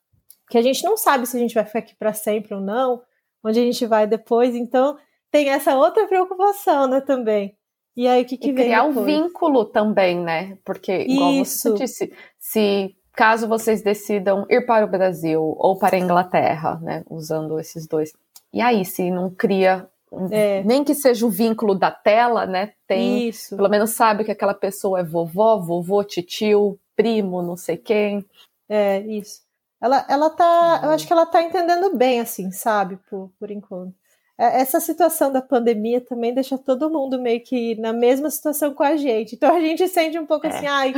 [0.51, 3.03] Que a gente não sabe se a gente vai ficar aqui para sempre ou não,
[3.43, 4.97] onde a gente vai depois, então
[5.31, 7.57] tem essa outra preocupação, né, também.
[7.97, 8.99] E aí o que, que e vem criar depois?
[8.99, 10.59] um vínculo também, né?
[10.65, 11.71] Porque, igual Isso.
[11.71, 17.03] você disse, se caso vocês decidam ir para o Brasil ou para a Inglaterra, né,
[17.09, 18.13] usando esses dois,
[18.53, 19.89] e aí se não cria
[20.31, 20.63] É.
[20.63, 22.73] nem que seja o vínculo da tela, né?
[22.87, 23.57] Tem, Isso.
[23.57, 28.25] pelo menos sabe que aquela pessoa é vovó, vovô, titio, primo, não sei quem.
[28.69, 29.43] É, isso.
[29.81, 30.81] Ela, ela tá.
[30.85, 33.95] Eu acho que ela tá entendendo bem, assim, sabe, por, por enquanto.
[34.39, 38.83] É, Essa situação da pandemia também deixa todo mundo meio que na mesma situação com
[38.83, 39.35] a gente.
[39.37, 40.51] Então a gente sente um pouco É.
[40.51, 40.93] assim, ai,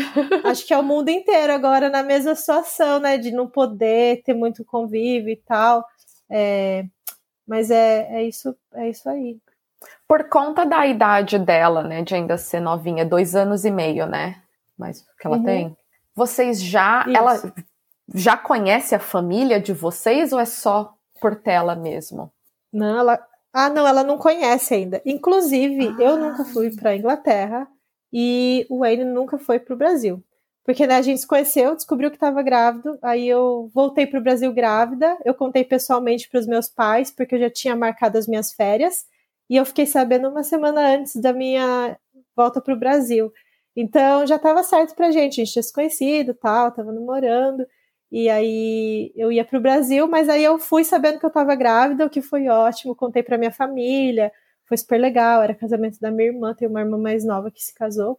[0.45, 3.19] acho que é o mundo inteiro agora na mesma situação, né?
[3.19, 5.85] De não poder ter muito convívio e tal.
[6.31, 6.85] É,
[7.47, 9.39] mas é, é isso, é isso aí.
[10.09, 14.41] Por conta da idade dela, né, de ainda ser novinha, dois anos e meio, né?
[14.79, 15.45] Mas que ela Uhum.
[15.45, 15.77] tem.
[16.15, 17.17] Vocês já, Isso.
[17.17, 17.53] ela
[18.15, 22.33] já conhece a família de vocês ou é só por tela mesmo?
[22.73, 23.27] Não, ela.
[23.53, 25.01] Ah, não, ela não conhece ainda.
[25.07, 26.03] Inclusive, Ah.
[26.03, 27.67] eu nunca fui para Inglaterra
[28.13, 30.23] e o Wayne nunca foi para o Brasil.
[30.65, 34.23] Porque né, a gente se conheceu, descobriu que estava grávido, aí eu voltei para o
[34.23, 38.27] Brasil grávida, eu contei pessoalmente para os meus pais, porque eu já tinha marcado as
[38.27, 39.05] minhas férias,
[39.49, 41.97] e eu fiquei sabendo uma semana antes da minha
[42.37, 43.33] volta para o Brasil.
[43.77, 47.65] Então já estava certo pra gente, a gente tinha se conhecido tal, tava namorando.
[48.19, 51.55] E aí eu ia para o Brasil, mas aí eu fui sabendo que eu estava
[51.55, 52.97] grávida, o que foi ótimo.
[52.97, 54.33] Contei para minha família,
[54.65, 55.43] foi super legal.
[55.43, 58.19] Era casamento da minha irmã, tem uma irmã mais nova que se casou.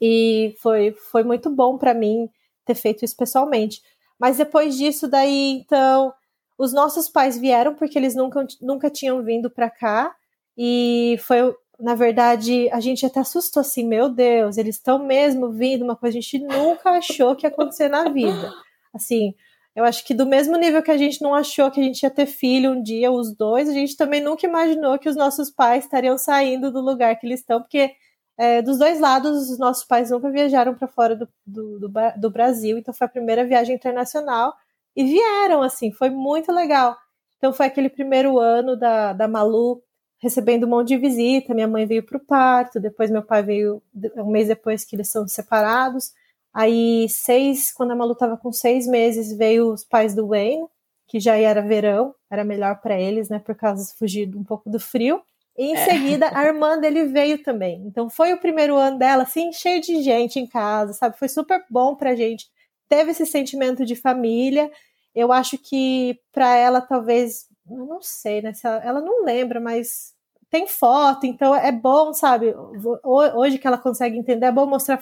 [0.00, 2.30] E foi, foi muito bom para mim
[2.64, 3.82] ter feito isso pessoalmente.
[4.20, 6.14] Mas depois disso, daí então,
[6.56, 10.14] os nossos pais vieram porque eles nunca, nunca tinham vindo para cá.
[10.56, 15.82] E foi, na verdade, a gente até assustou assim: meu Deus, eles estão mesmo vindo,
[15.82, 18.52] uma coisa que a gente nunca achou que ia acontecer na vida.
[18.94, 19.34] Assim,
[19.74, 22.10] eu acho que do mesmo nível que a gente não achou que a gente ia
[22.10, 25.84] ter filho um dia, os dois, a gente também nunca imaginou que os nossos pais
[25.84, 27.92] estariam saindo do lugar que eles estão, porque
[28.38, 32.30] é, dos dois lados, os nossos pais nunca viajaram para fora do, do, do, do
[32.30, 34.54] Brasil, então foi a primeira viagem internacional
[34.96, 36.96] e vieram, assim, foi muito legal.
[37.38, 39.82] Então foi aquele primeiro ano da, da Malu
[40.18, 41.54] recebendo um monte de visita.
[41.54, 43.82] Minha mãe veio para o parto, depois meu pai veio
[44.16, 46.12] um mês depois que eles são separados.
[46.54, 50.66] Aí, seis, quando a Malu estava com seis meses, veio os pais do Wayne,
[51.08, 54.70] que já era verão, era melhor para eles, né, por causa de fugir um pouco
[54.70, 55.20] do frio.
[55.56, 55.76] E em É.
[55.76, 57.82] seguida, a irmã dele veio também.
[57.86, 61.18] Então, foi o primeiro ano dela, assim, cheio de gente em casa, sabe?
[61.18, 62.46] Foi super bom pra gente.
[62.88, 64.70] Teve esse sentimento de família.
[65.14, 68.52] Eu acho que para ela, talvez, eu não sei, né?
[68.52, 70.12] se ela, ela não lembra, mas
[70.50, 72.52] tem foto, então é bom, sabe?
[72.54, 74.98] Ho- Hoje que ela consegue entender, é bom mostrar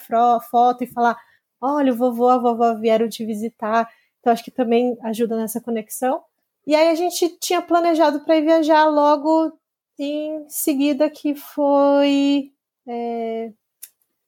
[0.51, 1.17] foto e falar:
[1.63, 3.89] olha, o vovô, a vovó vieram te visitar.
[4.21, 6.23] Então, acho que também ajuda nessa conexão.
[6.67, 9.53] E aí, a gente tinha planejado para ir viajar logo
[9.99, 12.51] em seguida, que foi.
[12.89, 13.53] é,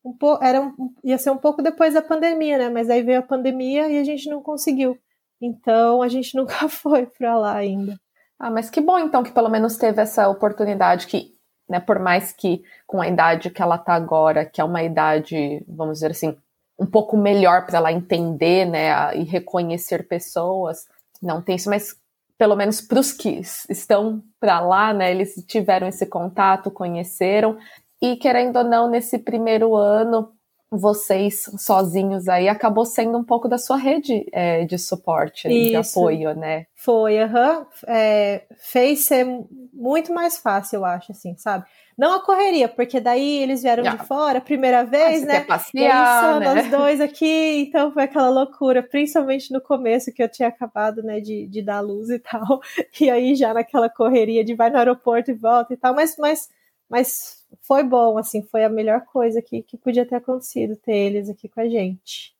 [0.04, 2.68] um po- era um- ia ser um pouco depois da pandemia, né?
[2.70, 4.98] Mas aí veio a pandemia e a gente não conseguiu.
[5.40, 7.98] Então, a gente nunca foi para lá ainda.
[8.38, 11.32] Ah, mas que bom então que pelo menos teve essa oportunidade que,
[11.68, 15.64] né, por mais que com a idade que ela tá agora, que é uma idade,
[15.68, 16.36] vamos dizer assim,
[16.78, 20.86] um pouco melhor para ela entender, né, e reconhecer pessoas,
[21.22, 21.94] não tem isso, mas
[22.36, 27.56] pelo menos para os que estão para lá, né, eles tiveram esse contato, conheceram.
[28.02, 30.33] E querendo ou não nesse primeiro ano
[30.76, 36.34] vocês sozinhos aí acabou sendo um pouco da sua rede é, de suporte, de apoio,
[36.34, 36.66] né?
[36.74, 37.66] Foi, aham.
[37.86, 39.26] É, fez ser
[39.72, 41.64] muito mais fácil, eu acho, assim, sabe?
[41.96, 43.94] Não a correria, porque daí eles vieram Já.
[43.94, 45.32] de fora, primeira Ah, vez, você né?
[45.32, 46.54] quer E aí passear, né?
[46.54, 51.20] nós dois aqui, então foi aquela loucura, principalmente no começo que eu tinha acabado, né,
[51.20, 52.60] de, de dar luz e tal.
[53.00, 56.48] E aí já naquela correria de vai no aeroporto e volta e tal, mas, mas,
[56.88, 61.28] mas foi bom, assim, foi a melhor coisa que, que podia ter acontecido ter eles
[61.28, 62.34] aqui com a gente.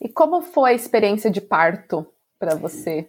[0.00, 2.06] E como foi a experiência de parto
[2.38, 3.08] para você?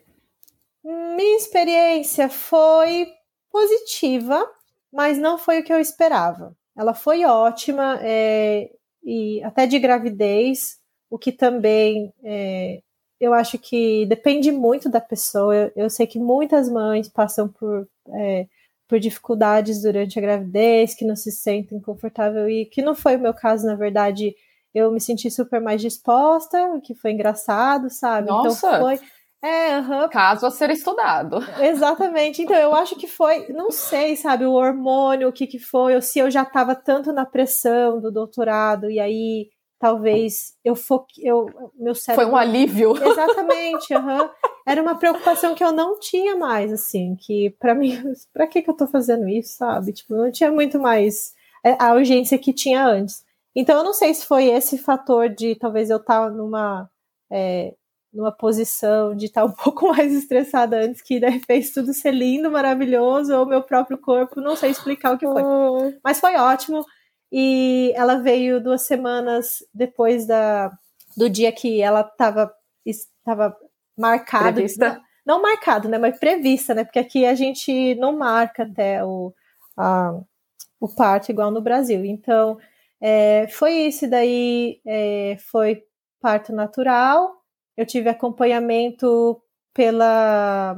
[0.84, 3.12] Minha experiência foi
[3.52, 4.50] positiva.
[4.92, 6.56] mas não foi o que eu esperava.
[6.76, 8.72] Ela foi ótima, é,
[9.04, 12.82] e até de gravidez, o que também é,
[13.20, 15.54] eu acho que depende muito da pessoa.
[15.54, 18.48] Eu, eu sei que muitas mães passam por, é,
[18.90, 23.20] por dificuldades durante a gravidez, que não se sentem confortável e que não foi o
[23.20, 24.36] meu caso, na verdade.
[24.74, 28.26] Eu me senti super mais disposta, o que foi engraçado, sabe?
[28.26, 28.68] Então Nossa.
[28.68, 29.00] Então foi
[29.42, 30.10] é, uhum.
[30.10, 31.38] Caso a ser estudado.
[31.62, 32.42] Exatamente.
[32.42, 36.02] Então, eu acho que foi, não sei, sabe, o hormônio, o que que foi, ou
[36.02, 41.48] se eu já estava tanto na pressão do doutorado, e aí talvez eu foque, eu,
[41.76, 42.26] meu cérebro...
[42.26, 42.94] Foi um alívio.
[43.02, 44.30] Exatamente, uhum.
[44.68, 47.98] Era uma preocupação que eu não tinha mais, assim, que para mim,
[48.34, 49.94] para que que eu tô fazendo isso, sabe?
[49.94, 51.34] Tipo, não tinha muito mais
[51.66, 53.24] é, a urgência que tinha antes.
[53.56, 56.90] Então, eu não sei se foi esse fator de talvez eu estar tá numa...
[57.32, 57.74] É,
[58.12, 62.50] numa posição de estar um pouco mais estressada antes, que daí fez tudo ser lindo,
[62.52, 65.44] maravilhoso, ou meu próprio corpo, não sei explicar o que foi.
[65.44, 65.94] Oh.
[66.04, 66.84] Mas foi ótimo.
[67.32, 70.72] E ela veio duas semanas depois da,
[71.16, 72.52] do dia que ela estava
[72.86, 73.56] estava
[73.98, 74.54] marcada.
[74.54, 75.02] Prevista.
[75.26, 75.98] Não, não marcado, né?
[75.98, 76.84] Mas prevista, né?
[76.84, 79.34] Porque aqui a gente não marca até o,
[79.78, 80.20] a,
[80.80, 82.04] o parto igual no Brasil.
[82.04, 82.58] Então,
[83.00, 84.10] é, foi isso.
[84.10, 85.84] Daí é, foi
[86.22, 87.40] parto natural
[87.80, 89.42] eu tive acompanhamento
[89.74, 90.78] pela,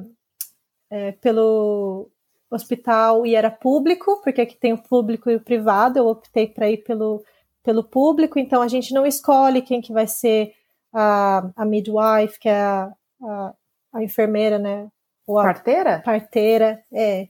[0.88, 2.12] é, pelo
[2.56, 6.70] hospital e era público, porque aqui tem o público e o privado, eu optei para
[6.70, 7.24] ir pelo,
[7.64, 10.54] pelo público, então a gente não escolhe quem que vai ser
[10.94, 12.92] a, a midwife, que é a,
[13.24, 13.54] a,
[13.94, 14.88] a enfermeira, né?
[15.26, 16.02] Ou a parteira?
[16.04, 17.28] Parteira, é.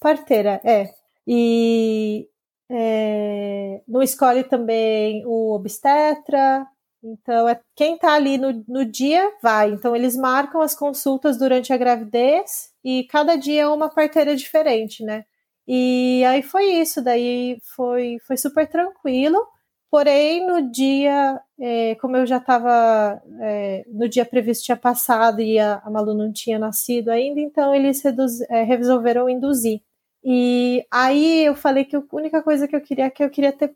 [0.00, 0.90] Parteira, é.
[1.26, 2.28] E
[2.70, 6.66] é, não escolhe também o obstetra,
[7.06, 9.70] então, é, quem está ali no, no dia vai.
[9.70, 15.02] Então, eles marcam as consultas durante a gravidez e cada dia é uma parteira diferente,
[15.02, 15.24] né?
[15.66, 19.44] E aí foi isso, daí foi, foi super tranquilo.
[19.90, 25.58] Porém, no dia, é, como eu já estava, é, no dia previsto tinha passado e
[25.58, 29.80] a, a Malu não tinha nascido ainda, então eles reduz, é, resolveram induzir.
[30.24, 33.52] E aí eu falei que a única coisa que eu queria é que eu queria
[33.52, 33.74] ter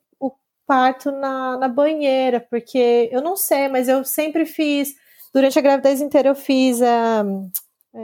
[0.66, 4.94] parto na, na banheira, porque eu não sei, mas eu sempre fiz,
[5.34, 7.22] durante a gravidez inteira eu fiz um, é,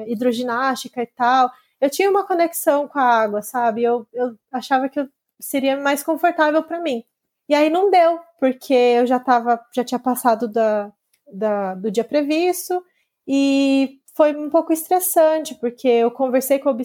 [0.06, 1.50] hidroginástica e tal.
[1.80, 3.82] Eu tinha uma conexão com a água, sabe?
[3.82, 5.08] Eu, eu achava que eu
[5.40, 7.04] seria mais confortável para mim.
[7.48, 10.92] E aí não deu, porque eu já tava, já tinha passado da,
[11.32, 12.82] da, do dia previsto
[13.26, 16.76] e foi um pouco estressante, porque eu conversei com a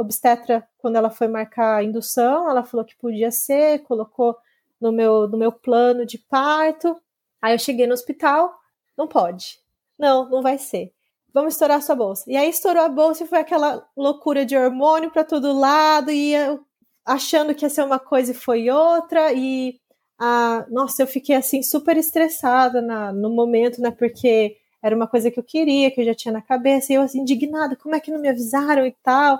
[0.00, 4.36] obstetra quando ela foi marcar a indução, ela falou que podia ser, colocou
[4.80, 6.96] no meu, no meu plano de parto.
[7.42, 8.54] Aí eu cheguei no hospital,
[8.96, 9.58] não pode.
[9.98, 10.92] Não, não vai ser.
[11.36, 12.24] Vamos estourar sua bolsa.
[12.26, 16.32] E aí estourou a bolsa e foi aquela loucura de hormônio para todo lado, e
[16.32, 16.60] eu
[17.04, 19.78] achando que ia ser uma coisa e foi outra, e
[20.18, 23.90] ah, nossa, eu fiquei assim super estressada na, no momento, né?
[23.90, 27.02] Porque era uma coisa que eu queria, que eu já tinha na cabeça, e eu
[27.02, 29.38] assim, indignada, como é que não me avisaram e tal.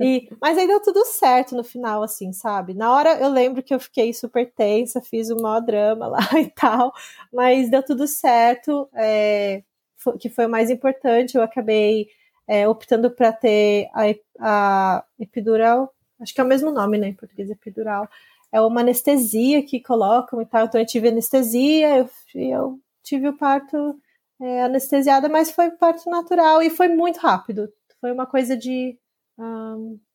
[0.00, 2.72] E, mas aí deu tudo certo no final, assim, sabe?
[2.72, 6.48] Na hora eu lembro que eu fiquei super tensa, fiz o maior drama lá e
[6.50, 6.92] tal,
[7.32, 9.64] mas deu tudo certo, é,
[10.18, 12.08] que foi o mais importante, eu acabei
[12.46, 17.14] é, optando para ter a, a epidural, acho que é o mesmo nome, né, em
[17.14, 18.08] português, epidural,
[18.52, 23.36] é uma anestesia que colocam e tal, então eu tive anestesia, eu, eu tive o
[23.36, 23.96] parto
[24.40, 27.68] é, anestesiada, mas foi parto natural e foi muito rápido.
[28.00, 28.98] Foi uma coisa de,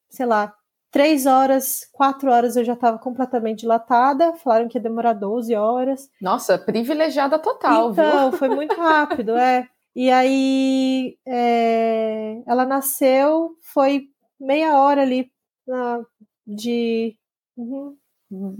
[0.10, 0.54] sei lá,
[0.91, 4.34] três horas, quatro horas eu já estava completamente dilatada.
[4.34, 6.10] Falaram que ia demorar 12 horas.
[6.21, 8.38] Nossa, privilegiada total, então, viu?
[8.38, 9.67] foi muito rápido, é.
[9.97, 14.03] E aí é, ela nasceu, foi
[14.39, 15.31] meia hora ali
[15.67, 16.03] na,
[16.45, 17.17] de.
[17.57, 17.97] Uhum,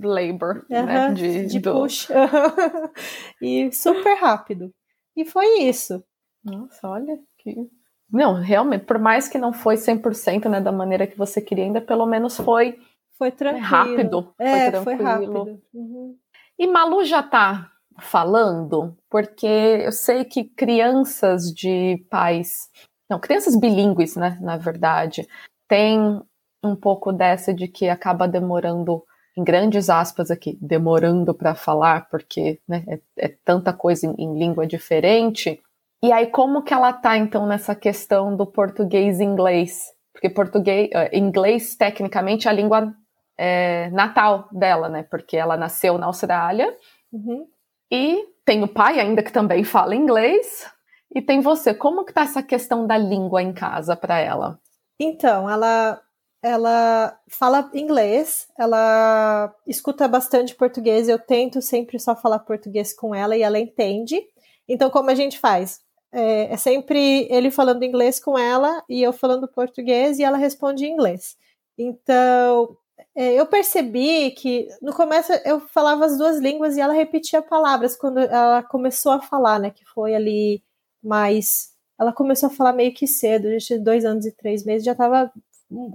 [0.02, 1.14] labor, uhum, né?
[1.14, 1.74] De, de do...
[1.74, 2.08] push.
[3.40, 4.74] e super rápido.
[5.16, 6.04] E foi isso.
[6.44, 7.70] Nossa, olha que.
[8.12, 11.82] Não, realmente, por mais que não foi 100% né, da maneira que você queria, ainda
[11.82, 12.80] pelo menos foi.
[13.16, 13.64] Foi tranquilo.
[13.64, 14.34] Rápido.
[14.40, 15.62] É, foi, foi rápido.
[15.72, 16.18] Uhum.
[16.58, 22.70] E Malu já tá falando, porque eu sei que crianças de pais.
[23.10, 25.28] Não, crianças bilíngues, né, na verdade,
[25.68, 26.22] tem
[26.64, 29.04] um pouco dessa de que acaba demorando
[29.38, 34.38] em grandes aspas aqui, demorando para falar, porque né, é, é, tanta coisa em, em,
[34.38, 35.62] língua diferente.
[36.02, 39.84] E aí, como que ela tá, então, nessa questão do português e inglês?
[40.12, 42.92] Porque português, uh, inglês, tecnicamente, é a língua
[43.38, 45.04] é, natal dela, né?
[45.04, 46.76] Porque ela nasceu na Austrália.
[47.14, 47.46] Uhum.
[47.92, 50.66] E tem o pai ainda que também fala inglês.
[51.14, 51.74] E tem você.
[51.74, 54.60] Como que tá essa questão da língua em casa para ela?
[55.00, 56.02] Então, ela
[56.42, 61.10] ela fala inglês, ela escuta bastante português.
[61.10, 64.22] Eu tento sempre só falar português com ela e ela entende.
[64.68, 65.82] Então, como a gente faz?
[66.12, 70.86] É, é sempre ele falando inglês com ela e eu falando português e ela responde
[70.86, 71.36] em inglês.
[71.78, 72.78] Então,
[73.16, 78.20] eu percebi que no começo eu falava as duas línguas e ela repetia palavras quando
[78.20, 79.72] ela começou a falar, né?
[79.72, 80.64] Que foi ali
[81.04, 81.72] mais.
[82.00, 84.92] Ela começou a falar meio que cedo, já tinha dois anos e três meses, já
[84.92, 85.32] estava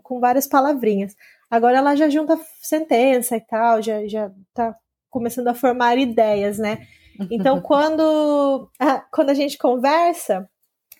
[0.02, 1.14] com várias palavrinhas.
[1.50, 4.76] Agora ela já junta sentença e tal, já, já tá
[5.10, 6.86] começando a formar ideias, né?
[7.30, 8.68] Então, quando,
[9.12, 10.48] quando a gente conversa,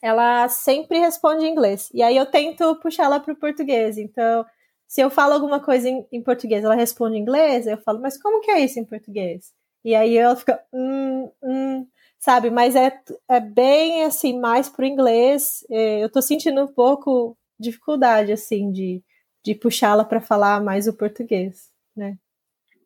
[0.03, 1.89] ela sempre responde em inglês.
[1.95, 3.97] E aí eu tento puxar ela para o português.
[3.99, 4.45] Então,
[4.93, 8.21] se eu falo alguma coisa em, em, português, ela responde em inglês, eu falo, mas
[8.21, 9.51] como que é isso em português?
[9.83, 11.87] E aí ela fica, hum, hum,
[12.19, 12.51] sabe?
[12.51, 15.65] Mas é, é bem assim, mais pro inglês.
[15.71, 19.03] É, eu tô sentindo um pouco dificuldade, assim, de,
[19.43, 22.19] de puxá-la para falar mais o português, né?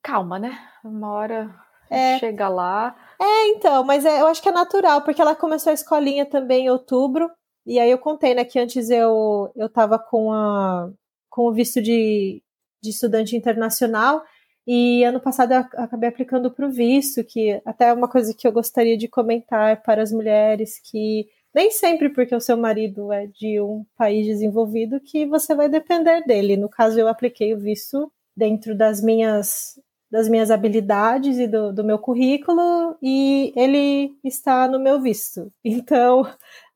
[0.01, 0.57] Calma, né?
[0.85, 1.53] Uma hora
[1.91, 2.21] é.
[2.21, 2.95] chega lá.
[3.21, 6.67] É, então, mas é, eu acho que é natural, porque ela começou a escolinha também
[6.67, 7.29] em outubro,
[7.67, 10.89] e aí eu contei, né, que antes eu, eu tava com, a,
[11.37, 12.43] com o visto de,
[12.83, 14.25] de estudante internacional,
[14.67, 18.49] e ano passado eu acabei aplicando para o visto, que até é uma coisa que
[18.49, 23.27] eu gostaria de comentar para as mulheres que nem sempre porque o seu marido é
[23.27, 26.57] de um país desenvolvido que você vai depender dele.
[26.57, 29.79] No caso, eu apliquei o visto dentro das minhas
[30.11, 35.53] das minhas habilidades e do, do meu currículo e ele está no meu visto.
[35.65, 36.27] Então,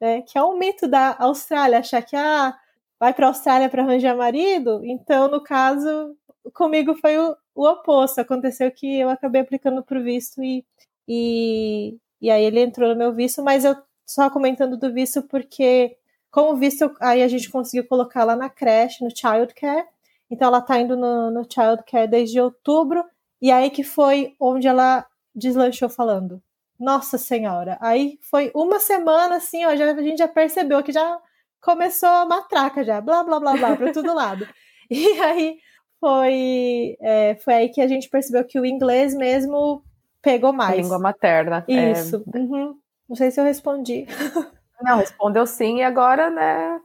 [0.01, 2.55] né, que é um mito da Austrália, achar que ah,
[3.01, 4.83] vai para a Austrália para arranjar marido.
[4.85, 6.15] Então, no caso,
[6.55, 8.21] comigo foi o, o oposto.
[8.21, 10.65] Aconteceu que eu acabei aplicando para o visto e,
[11.09, 13.75] e, e aí ele entrou no meu visto, mas eu
[14.07, 15.97] só comentando do visto porque,
[16.31, 19.87] como visto, aí a gente conseguiu colocar lá na creche, no childcare.
[20.31, 23.05] Então ela tá indo no, no childcare desde outubro,
[23.41, 26.43] e aí que foi onde ela deslanchou falando.
[26.79, 27.79] Nossa Senhora!
[27.81, 31.19] Aí foi uma semana assim, ó, já, a gente já percebeu que já
[31.61, 34.47] começou a matraca já, blá blá blá blá, para todo lado.
[34.93, 35.57] E aí
[36.01, 39.85] foi, é, foi aí que a gente percebeu que o inglês mesmo
[40.21, 40.73] pegou mais.
[40.73, 41.65] A língua materna.
[41.69, 41.93] É.
[41.93, 42.25] Isso.
[42.35, 42.39] É...
[42.39, 42.75] Uhum.
[43.09, 44.07] Não sei se eu respondi.
[44.83, 46.81] Não, respondeu sim, e agora, né,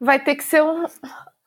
[0.00, 0.84] vai ter que ser um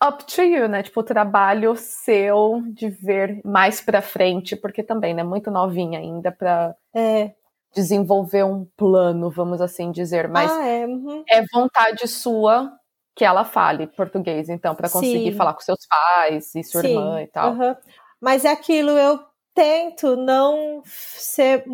[0.01, 0.83] up to you, né?
[0.83, 6.31] Tipo, o trabalho seu de ver mais pra frente, porque também, né, muito novinha ainda
[6.31, 7.33] pra é.
[7.73, 10.85] Desenvolver um plano, vamos assim dizer, mas ah, é.
[10.85, 11.23] Uhum.
[11.29, 12.71] é vontade sua
[13.15, 15.37] que ela fale português, então, para conseguir Sim.
[15.37, 16.87] falar com seus pais e sua Sim.
[16.87, 17.53] irmã e tal.
[17.53, 17.75] Uhum.
[18.21, 19.19] Mas é aquilo, eu
[19.53, 21.65] tento não ser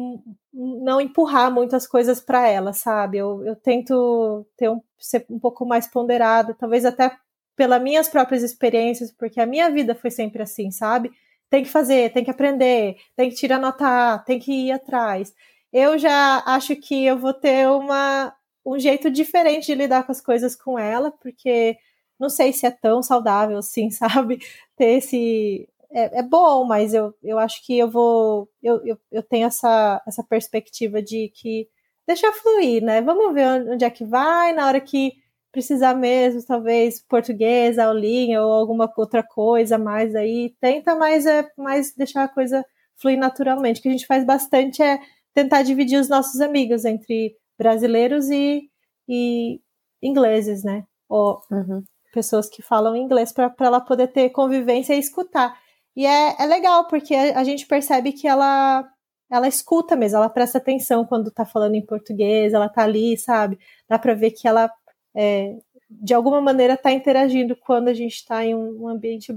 [0.51, 3.17] não empurrar muitas coisas para ela, sabe?
[3.17, 7.11] Eu, eu tento ter um, ser um pouco mais ponderada, talvez até
[7.55, 11.11] pelas minhas próprias experiências, porque a minha vida foi sempre assim, sabe?
[11.49, 13.85] Tem que fazer, tem que aprender, tem que tirar nota
[14.15, 15.33] A, tem que ir atrás.
[15.77, 18.33] Eu já acho que eu vou ter uma,
[18.65, 21.77] um jeito diferente de lidar com as coisas com ela, porque
[22.17, 24.39] não sei se é tão saudável assim, sabe?
[24.77, 28.49] Ter esse, é, é, bom, mas eu, eu acho que eu vou.
[28.63, 31.67] Eu, eu, eu tenho essa, essa perspectiva de que
[32.07, 33.01] deixa fluir, né?
[33.01, 35.11] Vamos ver onde é que vai, na hora que
[35.51, 40.55] precisar mesmo, talvez português, aulinha ou alguma outra coisa mais aí.
[40.61, 42.65] Tenta mais, é, mais deixar a coisa
[42.95, 43.79] fluir naturalmente.
[43.79, 44.99] O que a gente faz bastante é
[45.35, 48.69] tentar dividir os nossos amigos entre brasileiros e,
[49.07, 49.59] e
[50.01, 50.85] ingleses, né?
[51.09, 51.83] Ou uhum.
[52.13, 55.59] pessoas que falam inglês para ela poder ter convivência e escutar.
[55.95, 58.89] E é, é legal, porque a, gente percebe que ela
[59.29, 63.57] ela escuta mesmo, ela presta atenção quando tá falando em português, ela tá ali, sabe?
[63.89, 64.71] Dá para ver que ela,
[65.15, 65.57] é,
[65.89, 69.33] de alguma maneira, tá interagindo quando a gente está em um ambiente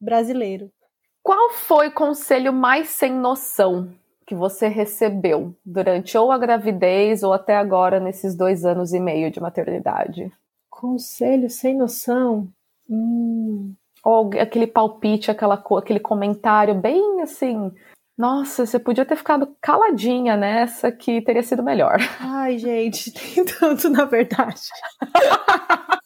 [0.00, 0.70] brasileiro.
[1.22, 3.92] Qual foi o conselho mais sem noção
[4.26, 9.30] que você recebeu durante ou a gravidez ou até agora nesses dois anos e meio
[9.30, 10.30] de maternidade?
[10.70, 12.48] Conselho sem noção?
[12.88, 17.70] Hum, ou aquele palpite, aquela, aquele comentário bem assim.
[18.16, 21.98] Nossa, você podia ter ficado caladinha nessa que teria sido melhor.
[22.20, 24.60] Ai, gente, tem tanto na verdade.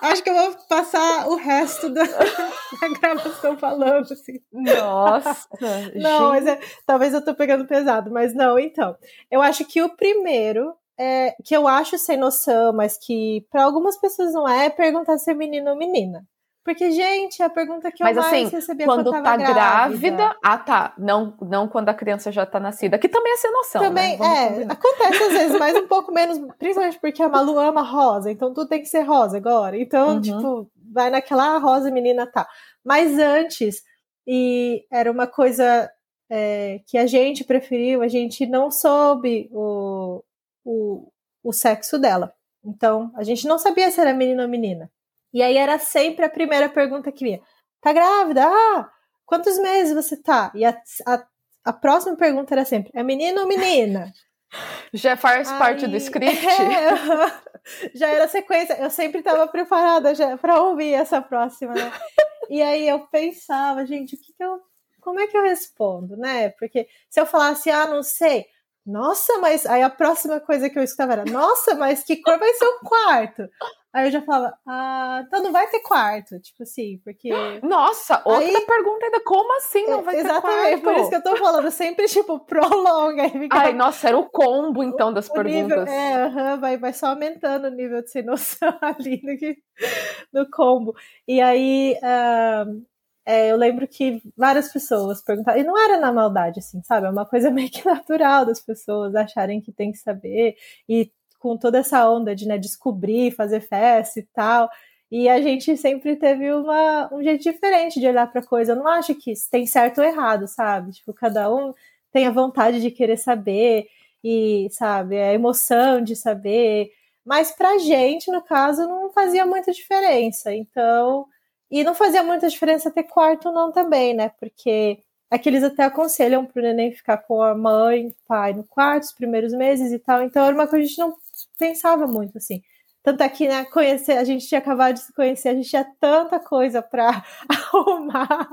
[0.00, 2.02] Acho que eu vou passar o resto da,
[2.80, 4.40] da gravação falando assim.
[4.52, 5.48] Nossa.
[5.94, 8.96] não, mas é, talvez eu tô pegando pesado, mas não, então.
[9.30, 13.96] Eu acho que o primeiro é, que eu acho sem noção, mas que para algumas
[13.96, 16.26] pessoas não é, é perguntar se é menino ou menina.
[16.68, 19.54] Porque, gente, a pergunta que eu Mas, mais assim, recebia quando, quando tá grávida.
[19.54, 20.36] grávida.
[20.44, 20.92] Ah, tá.
[20.98, 22.98] Não, não quando a criança já tá nascida.
[22.98, 23.80] Que também é sem noção.
[23.80, 24.26] Também, né?
[24.26, 24.48] é.
[24.50, 24.72] Combinar.
[24.74, 28.68] Acontece às vezes, mas um pouco menos, principalmente porque a Malu ama rosa, então tudo
[28.68, 29.78] tem que ser rosa agora.
[29.78, 30.20] Então, uhum.
[30.20, 32.46] tipo, vai naquela ah, rosa menina tá.
[32.84, 33.82] Mas antes,
[34.26, 35.90] e era uma coisa
[36.30, 40.22] é, que a gente preferiu, a gente não soube o,
[40.66, 41.10] o,
[41.42, 42.30] o sexo dela.
[42.62, 44.90] Então, a gente não sabia se era menino ou menina.
[45.32, 47.40] E aí era sempre a primeira pergunta que vinha:
[47.80, 48.44] tá grávida?
[48.46, 48.90] Ah,
[49.26, 50.50] quantos meses você tá?
[50.54, 50.76] E a,
[51.06, 51.26] a,
[51.64, 54.12] a próxima pergunta era sempre: é menino ou menina?
[54.92, 56.46] Já faz aí, parte do script?
[57.70, 58.72] É, já era sequência.
[58.80, 60.10] Eu sempre estava preparada
[60.40, 61.92] para ouvir essa próxima, né?
[62.48, 64.58] E aí eu pensava, gente, o que, que eu.
[65.02, 66.48] Como é que eu respondo, né?
[66.50, 68.46] Porque se eu falasse, ah, não sei,
[68.88, 72.52] nossa, mas aí a próxima coisa que eu escutava era, nossa, mas que cor vai
[72.54, 73.48] ser o quarto?
[73.92, 77.30] Aí eu já falava, ah, então não vai ter quarto, tipo assim, porque.
[77.62, 80.46] Nossa, outra aí, pergunta ainda, como assim não vai ter quarto?
[80.46, 83.24] Exatamente, por isso que eu tô falando, sempre tipo, prolonga.
[83.50, 85.78] Ai, nossa, era o combo então das perguntas.
[85.78, 90.50] Nível, é, uhum, vai, vai só aumentando o nível de sem noção ali no, no
[90.50, 90.94] combo.
[91.26, 92.82] E aí, uh,
[93.28, 97.06] é, eu lembro que várias pessoas perguntaram, e não era na maldade, assim, sabe?
[97.06, 100.56] É uma coisa meio que natural das pessoas acharem que tem que saber,
[100.88, 104.70] e com toda essa onda de né, descobrir, fazer festa e tal.
[105.10, 108.72] E a gente sempre teve uma, um jeito diferente de olhar para coisa.
[108.72, 110.92] Eu não acho que tem certo ou errado, sabe?
[110.92, 111.74] Tipo, cada um
[112.10, 113.88] tem a vontade de querer saber
[114.24, 116.90] e, sabe, a emoção de saber.
[117.24, 120.52] Mas pra gente, no caso, não fazia muita diferença.
[120.54, 121.26] Então,
[121.70, 124.30] e não fazia muita diferença ter quarto não também, né?
[124.40, 124.98] Porque
[125.30, 129.52] aqui eles até aconselham pro neném ficar com a mãe, pai no quarto, os primeiros
[129.52, 130.22] meses e tal.
[130.22, 131.16] Então era uma coisa que a gente não
[131.58, 132.62] pensava muito, assim.
[133.02, 135.86] Tanto é que, né, conhecer, a gente tinha acabado de se conhecer, a gente tinha
[136.00, 138.48] tanta coisa para arrumar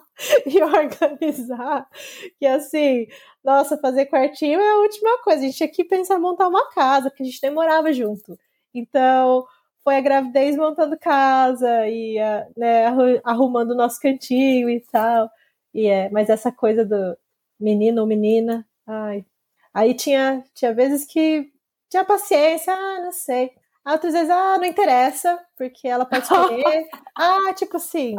[0.45, 1.87] e organizar,
[2.39, 3.07] que assim,
[3.43, 5.41] nossa, fazer quartinho é a última coisa.
[5.41, 8.37] A gente tinha que pensar em montar uma casa, porque a gente nem morava junto.
[8.73, 9.45] Então,
[9.85, 12.17] foi a gravidez montando casa e
[12.57, 12.87] né,
[13.23, 15.29] arrumando o nosso cantinho e tal.
[15.71, 17.15] E é, mas essa coisa do
[17.59, 19.23] menino ou menina, ai.
[19.71, 21.51] Aí tinha, tinha vezes que
[21.87, 23.51] tinha paciência, ah, não sei.
[23.85, 26.87] Outras vezes, ah, não interessa, porque ela pode escolher.
[27.15, 28.15] ah, tipo assim,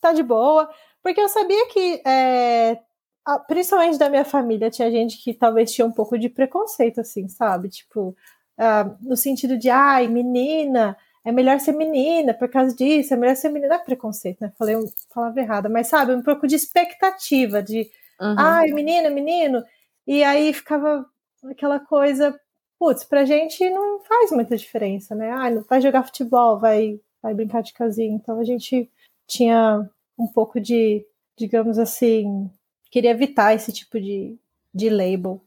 [0.00, 0.70] tá de boa.
[1.02, 2.78] Porque eu sabia que, é,
[3.46, 7.68] principalmente da minha família, tinha gente que talvez tinha um pouco de preconceito, assim, sabe?
[7.68, 8.16] Tipo,
[8.58, 13.34] uh, no sentido de, ai, menina, é melhor ser menina por causa disso, é melhor
[13.36, 13.74] ser menina.
[13.74, 14.52] Não é preconceito, né?
[14.58, 17.90] Falei uma palavra errada, mas sabe, um pouco de expectativa, de,
[18.20, 18.34] uhum.
[18.38, 19.64] ai, menina, menino.
[20.06, 21.04] E aí ficava
[21.44, 22.38] aquela coisa,
[22.78, 25.30] putz, pra gente não faz muita diferença, né?
[25.30, 28.14] Ah, vai jogar futebol, vai, vai brincar de casinha.
[28.14, 28.88] Então a gente
[29.26, 29.88] tinha
[30.18, 31.04] um pouco de,
[31.36, 32.50] digamos assim,
[32.90, 34.36] queria evitar esse tipo de,
[34.72, 35.40] de label.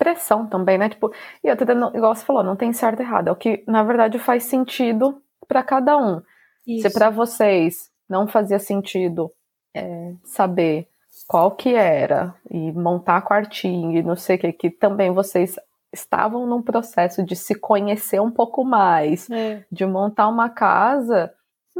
[0.00, 0.88] Pressão também, né?
[0.88, 1.12] Tipo,
[1.44, 3.28] e eu tô tendo, igual você falou, não tem certo e errado.
[3.28, 6.22] É o que, na verdade, faz sentido para cada um.
[6.66, 6.88] Isso.
[6.88, 9.30] Se para vocês não fazia sentido
[9.76, 10.88] é, saber
[11.28, 15.56] qual que era e montar quartinho e não sei o que, que também vocês
[15.92, 19.64] estavam num processo de se conhecer um pouco mais, é.
[19.70, 21.30] de montar uma casa,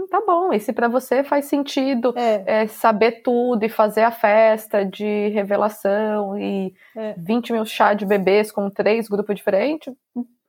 [0.09, 0.53] tá bom.
[0.53, 2.62] E se para você faz sentido é.
[2.62, 7.14] É, saber tudo e fazer a festa de revelação e é.
[7.18, 9.94] 20 mil chá de bebês com três grupos diferentes,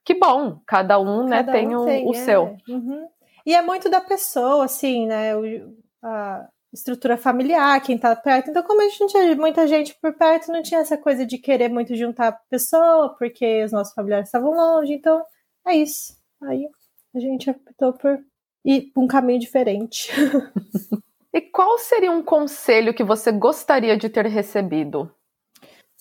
[0.04, 0.60] que bom.
[0.66, 2.58] Cada um, né, Cada né, tem, um o, tem, o seu.
[2.68, 2.72] É.
[2.72, 3.08] Uhum.
[3.46, 5.36] E é muito da pessoa, assim, né?
[5.36, 5.44] O,
[6.04, 8.50] a, estrutura familiar, quem tá perto.
[8.50, 11.38] Então, como a gente não tinha muita gente por perto, não tinha essa coisa de
[11.38, 14.94] querer muito juntar a pessoa, porque os nossos familiares estavam longe.
[14.94, 15.22] Então,
[15.68, 16.16] é isso.
[16.42, 16.66] Aí
[17.14, 18.20] a gente optou por
[18.94, 20.12] por um caminho diferente.
[21.34, 25.14] e qual seria um conselho que você gostaria de ter recebido?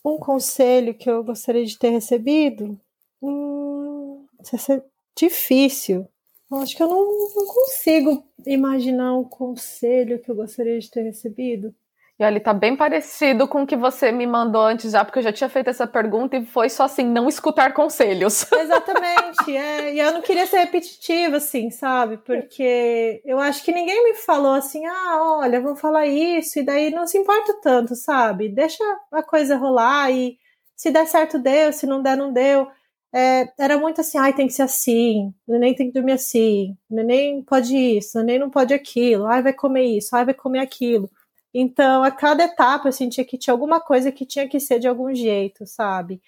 [0.05, 2.81] Um conselho que eu gostaria de ter recebido?
[3.23, 4.83] Hum, isso é
[5.17, 6.09] difícil.
[6.53, 7.05] Acho que eu não,
[7.37, 11.73] não, consigo imaginar um conselho que eu gostaria de ter recebido.
[12.21, 15.23] E ele tá bem parecido com o que você me mandou antes já, porque eu
[15.23, 18.45] já tinha feito essa pergunta e foi só assim, não escutar conselhos.
[18.53, 19.95] Exatamente, é.
[19.95, 22.19] E eu não queria ser repetitiva, assim, sabe?
[22.19, 26.91] Porque eu acho que ninguém me falou assim, ah, olha, vou falar isso, e daí
[26.91, 28.51] não se importa tanto, sabe?
[28.51, 30.37] Deixa a coisa rolar e
[30.77, 32.69] se der certo, deu, se não der, não deu
[33.13, 36.77] é, era muito assim, ai, tem que ser assim, o neném tem que dormir assim,
[36.89, 40.35] o neném pode isso, o neném não pode aquilo, ai, vai comer isso, ai, vai
[40.35, 41.11] comer aquilo.
[41.55, 44.89] Então, a cada etapa eu sentia que tinha alguma coisa que tinha que ser de
[44.89, 46.23] algum jeito, sabe?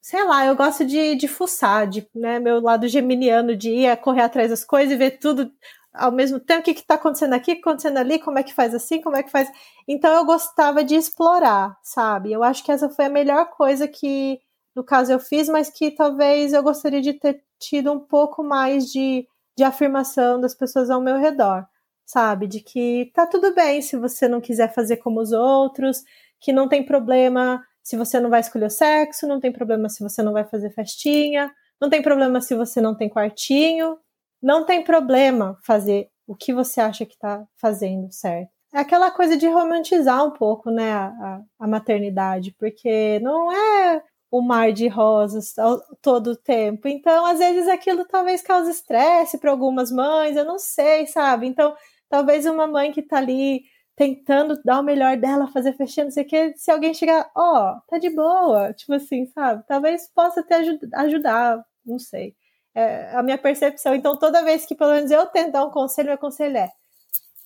[0.00, 4.22] Sei lá, eu gosto de, de fuçar, de, né, meu lado geminiano de ir correr
[4.22, 5.52] atrás das coisas e ver tudo
[5.94, 8.42] ao mesmo tempo, o que está acontecendo aqui, o que está acontecendo ali, como é
[8.42, 9.48] que faz assim, como é que faz.
[9.86, 12.32] Então eu gostava de explorar, sabe?
[12.32, 14.40] Eu acho que essa foi a melhor coisa que
[14.74, 18.86] no caso eu fiz, mas que talvez eu gostaria de ter tido um pouco mais
[18.90, 21.66] de, de afirmação das pessoas ao meu redor,
[22.12, 22.46] sabe?
[22.46, 26.02] De que tá tudo bem se você não quiser fazer como os outros,
[26.38, 30.02] que não tem problema se você não vai escolher o sexo, não tem problema se
[30.02, 31.50] você não vai fazer festinha,
[31.80, 33.98] não tem problema se você não tem quartinho,
[34.42, 38.50] não tem problema fazer o que você acha que tá fazendo certo.
[38.74, 44.40] É aquela coisa de romantizar um pouco, né, a, a maternidade, porque não é o
[44.40, 45.54] mar de rosas
[46.00, 46.88] todo o tempo.
[46.88, 51.46] Então, às vezes aquilo talvez cause estresse para algumas mães, eu não sei, sabe?
[51.46, 51.74] Então,
[52.12, 53.62] talvez uma mãe que tá ali
[53.96, 57.72] tentando dar o melhor dela, fazer festinha, não sei o que, se alguém chegar, ó,
[57.72, 59.64] oh, tá de boa, tipo assim, sabe?
[59.66, 62.36] Talvez possa te ajud ajudar, não sei.
[62.74, 63.94] É a minha percepção.
[63.94, 66.70] Então, toda vez que pelo menos eu tento dar um conselho, meu conselho é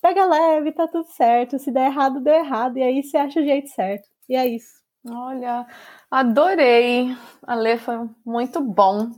[0.01, 1.57] pega leve, tá tudo certo.
[1.59, 2.77] Se der errado, deu errado.
[2.77, 4.07] E aí você acha o jeito certo.
[4.27, 4.81] E é isso.
[5.09, 5.65] Olha,
[6.11, 7.15] adorei.
[7.43, 9.11] Ale, foi muito bom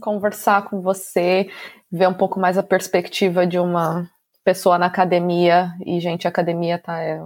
[0.00, 1.50] conversar com você,
[1.92, 4.10] ver um pouco mais a perspectiva de uma
[4.44, 5.74] pessoa na academia.
[5.84, 7.20] E, gente, academia tá é,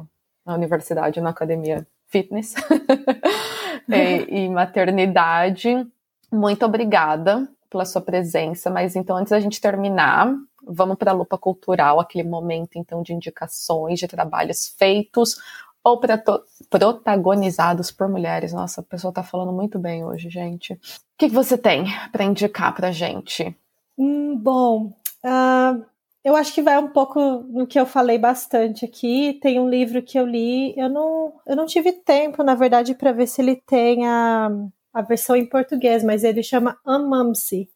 [0.47, 2.55] na universidade, na academia fitness
[3.89, 5.87] e, e maternidade.
[6.33, 8.71] Muito obrigada pela sua presença.
[8.71, 10.33] Mas então, antes da gente terminar,
[10.67, 15.37] vamos para a lupa cultural, aquele momento então de indicações de trabalhos feitos
[15.83, 16.01] ou
[16.69, 18.53] protagonizados por mulheres.
[18.53, 20.75] Nossa, a pessoa está falando muito bem hoje, gente.
[20.75, 20.79] O
[21.17, 23.57] que, que você tem para indicar para gente?
[23.97, 24.93] Hum, bom,
[25.25, 25.85] uh,
[26.25, 29.39] eu acho que vai um pouco no que eu falei bastante aqui.
[29.41, 33.13] Tem um livro que eu li, eu não, eu não tive tempo, na verdade, para
[33.13, 34.51] ver se ele tem a,
[34.93, 37.69] a versão em português, mas ele chama Amamsi.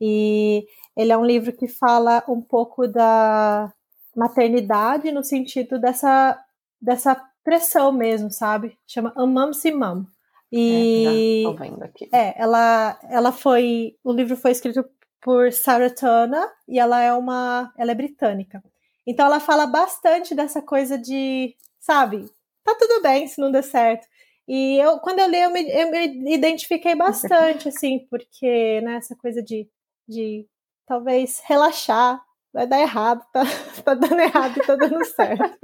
[0.00, 0.64] E
[0.96, 3.72] ele é um livro que fala um pouco da
[4.16, 6.38] maternidade no sentido dessa,
[6.80, 8.78] dessa pressão mesmo, sabe?
[8.86, 10.06] Chama Amamsi Mam.
[10.50, 12.08] E é, vendo aqui.
[12.12, 13.96] é, ela, ela foi.
[14.02, 14.82] O livro foi escrito
[15.20, 17.72] por Sarah Turner e ela é uma.
[17.76, 18.62] Ela é britânica.
[19.06, 22.30] Então ela fala bastante dessa coisa de, sabe,
[22.62, 24.06] tá tudo bem se não der certo.
[24.46, 29.16] E eu, quando eu li, eu me, eu me identifiquei bastante, assim, porque, né, essa
[29.16, 29.68] coisa de,
[30.06, 30.46] de
[30.86, 33.42] talvez relaxar, vai dar errado, tá,
[33.84, 35.58] tá dando errado e tá dando certo.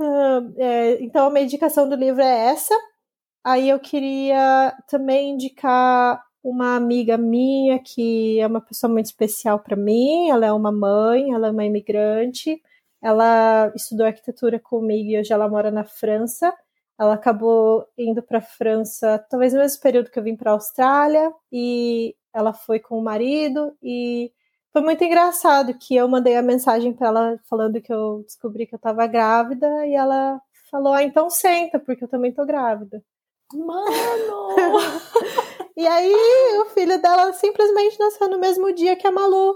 [0.58, 2.74] é, então, a minha indicação do livro é essa.
[3.44, 9.76] Aí eu queria também indicar uma amiga minha que é uma pessoa muito especial para
[9.76, 10.30] mim.
[10.30, 12.60] Ela é uma mãe, ela é uma imigrante.
[13.02, 16.52] Ela estudou arquitetura comigo e hoje ela mora na França.
[16.98, 20.54] Ela acabou indo para a França, talvez no mesmo período que eu vim para a
[20.54, 24.30] Austrália, e ela foi com o marido e
[24.72, 28.74] foi muito engraçado que eu mandei a mensagem para ela falando que eu descobri que
[28.74, 33.02] eu estava grávida e ela falou: "Ah, então senta, porque eu também tô grávida".
[33.54, 34.56] Mano!
[35.76, 36.14] e aí
[36.60, 39.54] o filho dela simplesmente nasceu no mesmo dia que a Malu.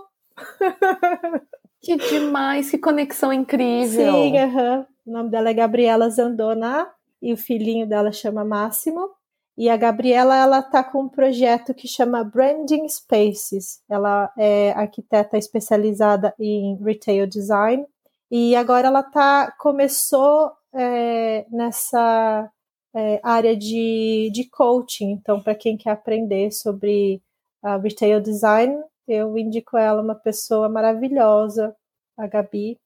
[1.80, 4.12] Que demais, que conexão incrível.
[4.12, 4.86] Sim, uhum.
[5.06, 6.90] o nome dela é Gabriela Zandona
[7.20, 9.10] e o filhinho dela chama Máximo.
[9.56, 13.80] E a Gabriela, ela tá com um projeto que chama Branding Spaces.
[13.88, 17.86] Ela é arquiteta especializada em retail design
[18.30, 22.50] e agora ela tá começou é, nessa
[22.94, 25.10] é, área de, de coaching.
[25.10, 27.20] Então, para quem quer aprender sobre
[27.62, 31.74] uh, retail design, eu indico ela uma pessoa maravilhosa,
[32.16, 32.78] a Gabi.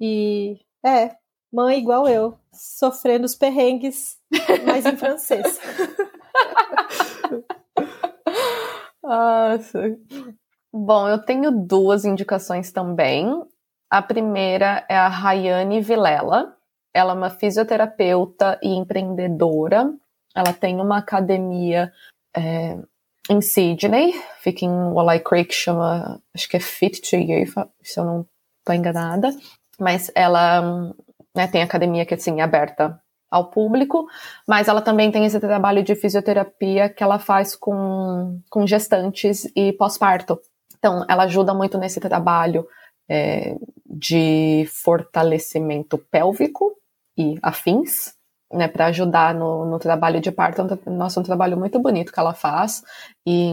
[0.00, 1.16] E é,
[1.52, 4.18] mãe igual eu, sofrendo os perrengues,
[4.64, 5.60] mas em francês.
[9.02, 9.98] Nossa.
[10.72, 13.42] Bom, eu tenho duas indicações também.
[13.90, 16.56] A primeira é a Rayane Vilela.
[16.94, 19.92] Ela é uma fisioterapeuta e empreendedora.
[20.34, 21.92] Ela tem uma academia
[22.36, 22.76] é,
[23.28, 27.46] em Sydney, fica em Walleye Creek, chama, acho que é Fit to You,
[27.82, 28.26] se eu não
[28.58, 29.30] estou enganada.
[29.78, 30.92] Mas ela
[31.34, 34.08] né, tem academia que assim, é aberta ao público,
[34.46, 39.72] mas ela também tem esse trabalho de fisioterapia que ela faz com, com gestantes e
[39.72, 40.40] pós-parto.
[40.76, 42.66] Então, ela ajuda muito nesse trabalho
[43.08, 43.54] é,
[43.86, 46.79] de fortalecimento pélvico
[47.20, 48.14] e afins,
[48.52, 50.62] né, para ajudar no, no, trabalho de parto.
[50.62, 52.82] É nossa, um trabalho muito bonito que ela faz.
[53.26, 53.52] E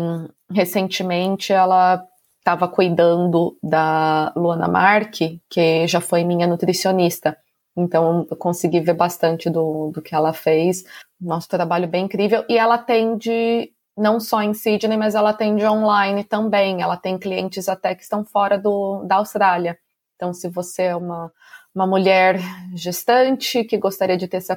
[0.50, 2.04] recentemente ela
[2.40, 7.38] estava cuidando da Luana Marque, que já foi minha nutricionista.
[7.76, 10.84] Então, eu consegui ver bastante do, do que ela fez.
[11.20, 12.44] Nosso trabalho bem incrível.
[12.50, 16.82] E ela atende não só em Sydney, mas ela atende online também.
[16.82, 19.78] Ela tem clientes até que estão fora do, da Austrália.
[20.16, 21.32] Então, se você é uma,
[21.74, 22.40] uma mulher
[22.74, 24.52] gestante que gostaria de ter esse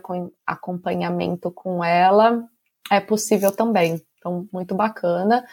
[0.46, 2.44] acompanhamento com ela,
[2.90, 4.00] é possível também.
[4.18, 5.44] Então, muito bacana.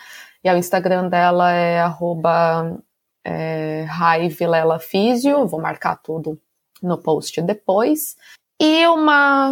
[0.44, 2.78] E o Instagram dela é arroba
[3.26, 3.86] é,
[5.46, 6.40] vou marcar tudo
[6.82, 8.16] no post depois.
[8.60, 9.52] E uma,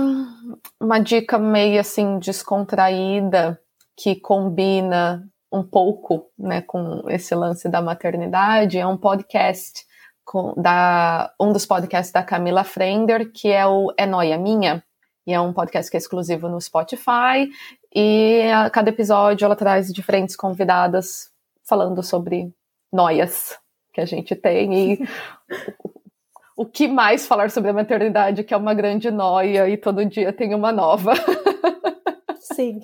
[0.79, 3.59] uma dica meio assim descontraída
[3.95, 9.85] que combina um pouco né, com esse lance da maternidade é um podcast
[10.25, 14.83] com, da um dos podcasts da Camila Frender, que é o É Noia Minha,
[15.25, 17.49] e é um podcast que é exclusivo no Spotify,
[17.93, 21.31] e a cada episódio ela traz diferentes convidadas
[21.63, 22.53] falando sobre
[22.91, 23.57] noias
[23.93, 24.99] que a gente tem e
[26.57, 30.33] o que mais falar sobre a maternidade, que é uma grande noia e todo dia
[30.33, 31.13] tem uma nova.
[32.39, 32.81] Sim.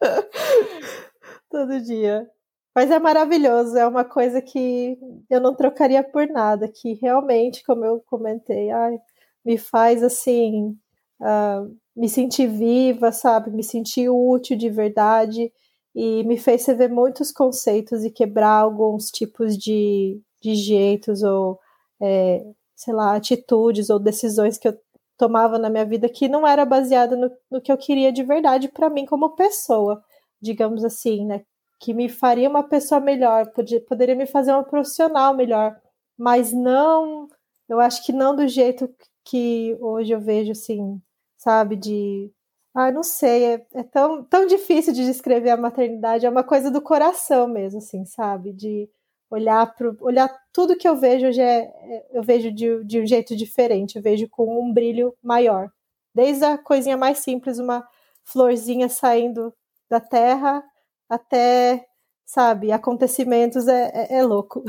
[1.50, 2.28] todo dia.
[2.76, 4.98] Mas é maravilhoso, é uma coisa que
[5.30, 8.98] eu não trocaria por nada, que realmente, como eu comentei, ai,
[9.42, 10.76] me faz assim,
[11.18, 13.50] uh, me sentir viva, sabe?
[13.50, 15.50] Me sentir útil de verdade
[15.94, 21.58] e me fez rever muitos conceitos e quebrar alguns tipos de, de jeitos ou,
[22.02, 22.44] é,
[22.76, 24.78] sei lá, atitudes ou decisões que eu
[25.16, 28.68] tomava na minha vida que não era baseada no, no que eu queria de verdade
[28.68, 30.04] para mim como pessoa,
[30.42, 31.42] digamos assim, né?
[31.78, 35.80] Que me faria uma pessoa melhor, podia, poderia me fazer uma profissional melhor,
[36.18, 37.28] mas não,
[37.68, 38.88] eu acho que não do jeito
[39.24, 41.00] que hoje eu vejo assim,
[41.36, 42.32] sabe, de
[42.74, 46.70] ah, não sei, é, é, tão, tão difícil de descrever a maternidade, é uma coisa
[46.70, 48.52] do coração mesmo, assim, sabe?
[48.52, 48.88] De
[49.30, 53.06] olhar para olhar tudo que eu vejo hoje é, é, eu vejo de, de um
[53.06, 55.70] jeito diferente, eu vejo com um brilho maior.
[56.14, 57.86] Desde a coisinha mais simples, uma
[58.24, 59.54] florzinha saindo
[59.88, 60.62] da terra,
[61.08, 61.86] até,
[62.24, 64.62] sabe, acontecimentos é, é, é louco.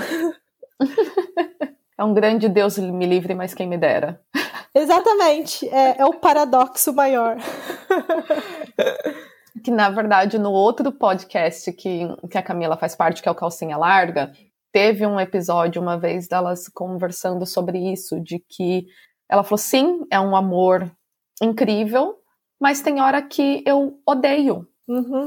[1.99, 4.21] É um grande Deus me livre, mas quem me dera.
[4.73, 7.37] Exatamente, é, é o paradoxo maior.
[9.63, 13.35] que na verdade no outro podcast que, que a Camila faz parte, que é o
[13.35, 14.31] Calcinha Larga,
[14.71, 18.85] teve um episódio uma vez delas conversando sobre isso, de que
[19.27, 20.91] ela falou: sim, é um amor
[21.41, 22.15] incrível,
[22.59, 24.67] mas tem hora que eu odeio.
[24.87, 25.25] Uhum.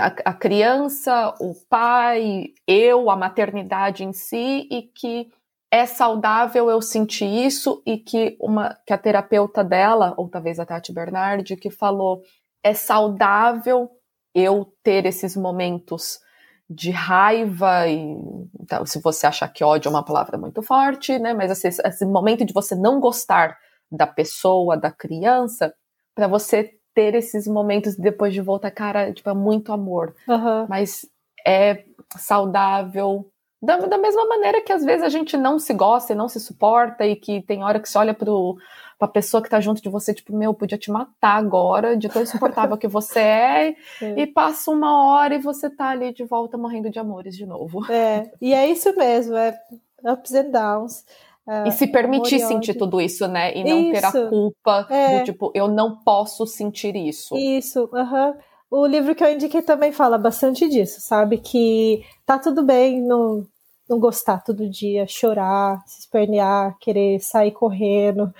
[0.00, 5.30] A, a criança, o pai, eu, a maternidade em si, e que
[5.72, 10.66] é saudável eu sentir isso e que uma que a terapeuta dela, ou talvez a
[10.66, 12.20] Tati Bernardi, que falou,
[12.62, 13.90] é saudável
[14.34, 16.20] eu ter esses momentos
[16.68, 18.16] de raiva e
[18.60, 22.04] então, se você achar que ódio é uma palavra muito forte, né, mas esse, esse
[22.04, 23.56] momento de você não gostar
[23.90, 25.74] da pessoa, da criança,
[26.14, 30.14] para você ter esses momentos depois de volta, cara, tipo, é muito amor.
[30.28, 30.66] Uhum.
[30.68, 31.06] Mas
[31.46, 31.84] é
[32.16, 33.26] saudável
[33.62, 36.40] da, da, mesma maneira que às vezes a gente não se gosta e não se
[36.40, 38.56] suporta, e que tem hora que você olha pro,
[38.98, 42.22] pra pessoa que tá junto de você, tipo, meu, podia te matar agora, de tão
[42.22, 46.58] insuportável que você é, é, e passa uma hora e você tá ali de volta
[46.58, 47.88] morrendo de amores de novo.
[47.88, 49.56] É, e é isso mesmo, é
[50.04, 51.04] ups and downs.
[51.46, 53.52] Uh, e se permitir sentir tudo isso, né?
[53.56, 55.18] E não isso, ter a culpa é.
[55.18, 57.36] do tipo, eu não posso sentir isso.
[57.36, 58.30] Isso, aham.
[58.30, 58.52] Uh -huh.
[58.72, 61.36] O livro que eu indiquei também fala bastante disso, sabe?
[61.36, 63.46] Que tá tudo bem não,
[63.86, 68.32] não gostar todo dia, chorar, se espernear, querer sair correndo.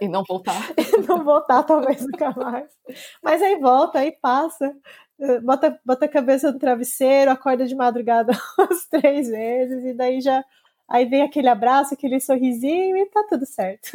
[0.00, 0.60] E não voltar.
[0.76, 2.68] e não voltar, talvez nunca mais.
[3.22, 4.74] Mas aí volta, aí passa.
[5.44, 10.44] Bota, bota a cabeça no travesseiro, acorda de madrugada umas três vezes, e daí já.
[10.88, 13.90] Aí vem aquele abraço, aquele sorrisinho e tá tudo certo.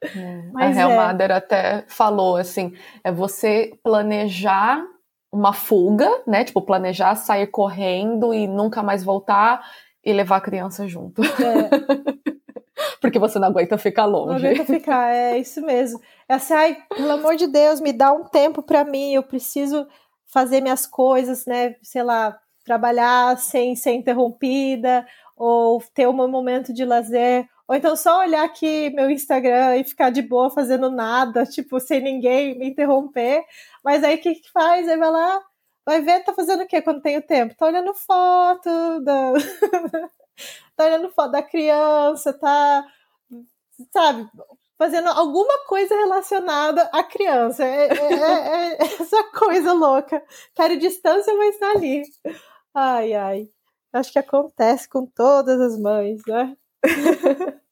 [0.00, 0.42] É.
[0.54, 1.32] a Hel é.
[1.32, 2.72] até falou assim:
[3.02, 4.84] é você planejar
[5.32, 6.44] uma fuga, né?
[6.44, 9.60] Tipo, planejar sair correndo e nunca mais voltar
[10.04, 11.22] e levar a criança junto.
[11.22, 12.28] É.
[13.00, 14.42] Porque você não aguenta ficar longe.
[14.42, 16.00] Não aguenta ficar, é isso mesmo.
[16.28, 19.86] É assim, ai, pelo amor de Deus, me dá um tempo para mim, eu preciso
[20.26, 21.74] fazer minhas coisas, né?
[21.82, 25.06] Sei lá, trabalhar sem ser interrompida,
[25.38, 30.10] ou ter um momento de lazer, ou então só olhar aqui meu Instagram e ficar
[30.10, 33.44] de boa fazendo nada, tipo, sem ninguém me interromper.
[33.84, 34.88] Mas aí o que, que faz?
[34.88, 35.42] Aí vai lá,
[35.84, 37.54] vai ver, tá fazendo o quê quando tem o tempo?
[37.56, 39.32] Tá olhando foto, da...
[40.76, 42.86] tá olhando foto da criança, tá,
[43.92, 44.28] sabe,
[44.78, 47.64] fazendo alguma coisa relacionada à criança.
[47.64, 50.22] É, é, é, é essa coisa louca.
[50.54, 52.02] Quero distância, mas tá ali.
[52.74, 53.57] Ai, ai.
[53.92, 56.56] Acho que acontece com todas as mães, né?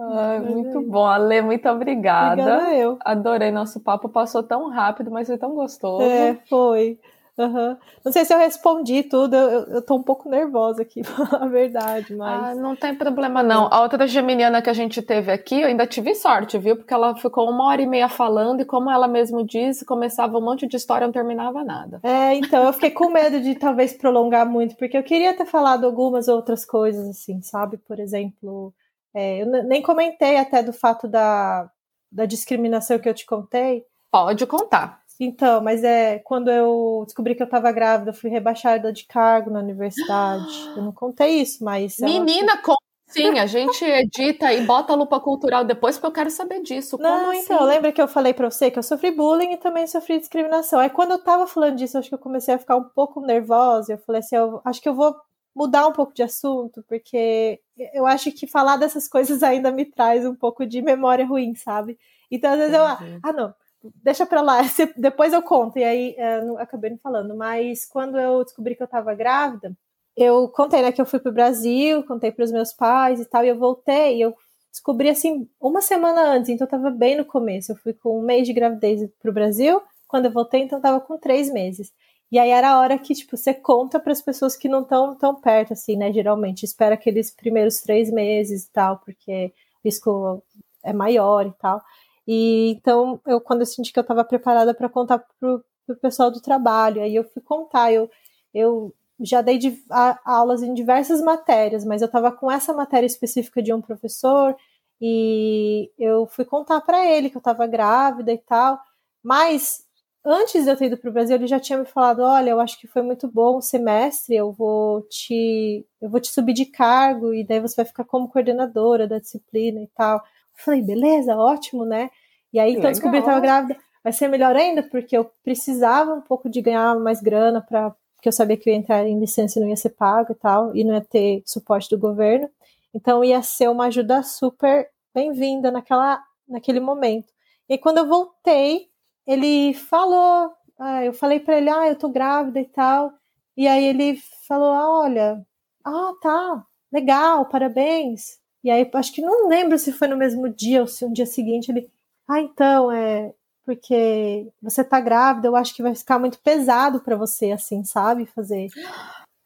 [0.00, 2.42] Ai, muito bom, Ale, muito obrigada.
[2.42, 2.98] Obrigada eu.
[3.00, 6.04] Adorei nosso papo, passou tão rápido, mas foi tão gostoso.
[6.04, 6.98] É, foi.
[7.38, 7.76] Uhum.
[8.04, 11.02] Não sei se eu respondi tudo, eu, eu tô um pouco nervosa aqui,
[11.40, 12.44] a verdade, mas.
[12.44, 13.68] Ah, não tem problema não.
[13.70, 16.76] A outra geminiana que a gente teve aqui, eu ainda tive sorte, viu?
[16.76, 20.40] Porque ela ficou uma hora e meia falando, e como ela mesmo disse, começava um
[20.40, 22.00] monte de história e não terminava nada.
[22.02, 25.84] É, então eu fiquei com medo de talvez prolongar muito, porque eu queria ter falado
[25.84, 27.78] algumas outras coisas, assim, sabe?
[27.78, 28.74] Por exemplo,
[29.14, 31.70] é, eu nem comentei até do fato da,
[32.10, 33.84] da discriminação que eu te contei.
[34.10, 35.02] Pode contar.
[35.20, 39.50] Então, mas é quando eu descobri que eu estava grávida, eu fui rebaixada de cargo
[39.50, 40.46] na universidade.
[40.76, 41.98] Eu não contei isso, mas.
[41.98, 42.62] Menina, ela...
[42.62, 46.62] conta sim, a gente edita e bota a lupa cultural depois, porque eu quero saber
[46.62, 46.98] disso.
[47.00, 47.66] Não, Como então, assim?
[47.66, 50.78] lembra que eu falei pra você que eu sofri bullying e também sofri discriminação.
[50.78, 53.94] Aí quando eu tava falando disso, acho que eu comecei a ficar um pouco nervosa.
[53.94, 55.16] Eu falei assim, eu acho que eu vou
[55.56, 57.60] mudar um pouco de assunto, porque
[57.92, 61.98] eu acho que falar dessas coisas ainda me traz um pouco de memória ruim, sabe?
[62.30, 63.54] Então, às vezes eu, ah, não,
[64.02, 64.60] deixa pra lá,
[64.96, 65.78] depois eu conto.
[65.78, 67.36] E aí, é, não, acabei não falando.
[67.36, 69.76] Mas quando eu descobri que eu tava grávida,
[70.16, 73.48] eu contei, né, que eu fui pro Brasil, contei pros meus pais e tal, e
[73.48, 74.34] eu voltei, e eu
[74.70, 77.72] descobri, assim, uma semana antes, então eu tava bem no começo.
[77.72, 81.00] Eu fui com um mês de gravidez pro Brasil, quando eu voltei, então eu tava
[81.00, 81.92] com três meses.
[82.30, 85.14] E aí era a hora que, tipo, você conta para as pessoas que não estão
[85.16, 86.64] tão perto, assim, né, geralmente.
[86.64, 89.52] Espera aqueles primeiros três meses e tal, porque
[89.82, 90.42] o risco
[90.84, 91.80] é maior e tal.
[92.28, 96.30] E então, eu quando eu senti que eu estava preparada para contar pro, pro pessoal
[96.30, 98.10] do trabalho, aí eu fui contar, eu,
[98.52, 103.06] eu já dei de, a, aulas em diversas matérias, mas eu estava com essa matéria
[103.06, 104.54] específica de um professor
[105.00, 108.78] e eu fui contar para ele que eu estava grávida e tal,
[109.22, 109.84] mas
[110.24, 112.60] antes de eu ter ido para o Brasil, ele já tinha me falado, olha, eu
[112.60, 116.66] acho que foi muito bom o semestre, eu vou te eu vou te subir de
[116.66, 120.22] cargo e daí você vai ficar como coordenadora da disciplina e tal.
[120.58, 122.10] Falei, beleza, ótimo, né?
[122.52, 123.76] E aí, então, descobri que estava grávida.
[124.02, 128.28] Vai ser melhor ainda, porque eu precisava um pouco de ganhar mais grana, para porque
[128.28, 130.74] eu sabia que eu ia entrar em licença e não ia ser pago e tal,
[130.74, 132.50] e não ia ter suporte do governo.
[132.92, 137.32] Então, ia ser uma ajuda super bem-vinda naquela, naquele momento.
[137.68, 138.88] E quando eu voltei,
[139.24, 143.12] ele falou, ah, eu falei para ele, ah, eu tô grávida e tal.
[143.56, 145.46] E aí ele falou, ah, olha,
[145.84, 148.40] ah, tá, legal, parabéns.
[148.68, 151.24] E aí, acho que não lembro se foi no mesmo dia ou se um dia
[151.24, 151.90] seguinte ele.
[152.28, 153.32] Ah, então, é.
[153.64, 158.26] Porque você tá grávida, eu acho que vai ficar muito pesado para você, assim, sabe?
[158.26, 158.68] Fazer.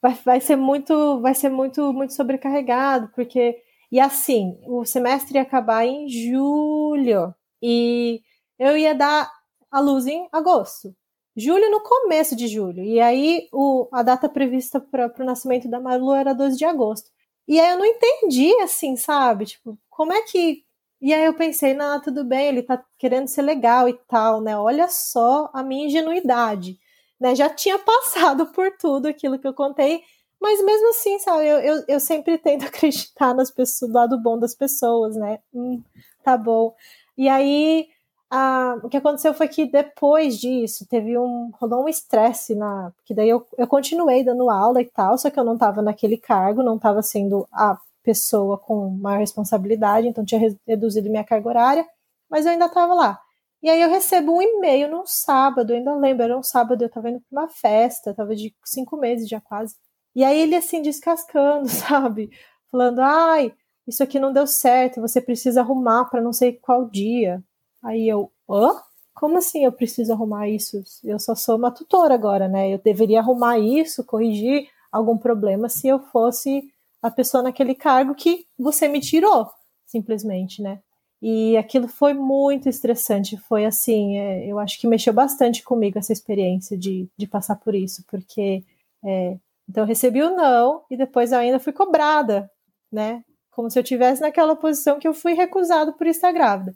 [0.02, 1.20] Vai, vai ser muito.
[1.20, 3.62] Vai ser muito, muito sobrecarregado, porque.
[3.92, 7.32] E assim, o semestre ia acabar em julho.
[7.62, 8.22] E
[8.58, 9.30] eu ia dar
[9.70, 10.92] a luz em agosto.
[11.36, 12.82] Julho no começo de julho.
[12.82, 17.08] E aí o, a data prevista para o nascimento da Malu era 12 de agosto.
[17.49, 19.47] E aí eu não entendi, assim, sabe?
[19.47, 20.64] Tipo, como é que.
[21.01, 24.57] E aí eu pensei, não, tudo bem, ele tá querendo ser legal e tal, né?
[24.57, 26.78] Olha só a minha ingenuidade.
[27.20, 27.34] Né?
[27.34, 30.03] Já tinha passado por tudo aquilo que eu contei,
[30.40, 34.38] mas mesmo assim, sabe, eu, eu, eu sempre tento acreditar nas pessoas, do lado bom
[34.38, 35.38] das pessoas, né?
[35.55, 35.82] Hum,
[36.24, 36.74] tá bom.
[37.16, 37.88] E aí
[38.35, 43.12] ah, o que aconteceu foi que depois disso teve um rolou um estresse na que
[43.14, 46.62] daí eu, eu continuei dando aula e tal só que eu não estava naquele cargo
[46.62, 51.87] não estava sendo a pessoa com maior responsabilidade então tinha reduzido minha carga horária
[52.30, 53.20] mas eu ainda estava lá.
[53.62, 56.89] E aí eu recebo um e-mail num sábado eu ainda lembro era um sábado eu
[56.89, 59.76] estava indo para uma festa tava de cinco meses já quase.
[60.14, 62.30] E aí ele assim descascando sabe?
[62.70, 63.53] Falando ai
[63.87, 67.45] isso aqui não deu certo você precisa arrumar para não sei qual dia
[67.83, 68.80] Aí eu, hã?
[69.14, 70.83] Como assim eu preciso arrumar isso?
[71.05, 72.72] Eu só sou uma tutora agora, né?
[72.72, 76.72] Eu deveria arrumar isso, corrigir algum problema se eu fosse
[77.03, 79.51] a pessoa naquele cargo que você me tirou,
[79.87, 80.80] simplesmente, né?
[81.20, 83.37] E aquilo foi muito estressante.
[83.49, 87.74] Foi assim, é, eu acho que mexeu bastante comigo essa experiência de, de passar por
[87.74, 88.64] isso, porque
[89.05, 89.37] é,
[89.68, 92.51] então eu recebi o não e depois ainda fui cobrada,
[92.91, 93.22] né?
[93.51, 96.74] Como se eu tivesse naquela posição que eu fui recusado por estar grávida.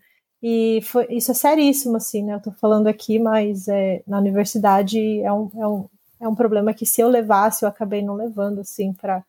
[0.49, 2.34] E foi, isso é seríssimo, assim, né?
[2.34, 5.88] Eu tô falando aqui, mas é, na universidade é um, é, um,
[6.20, 9.24] é um problema que se eu levasse, eu acabei não levando, assim, para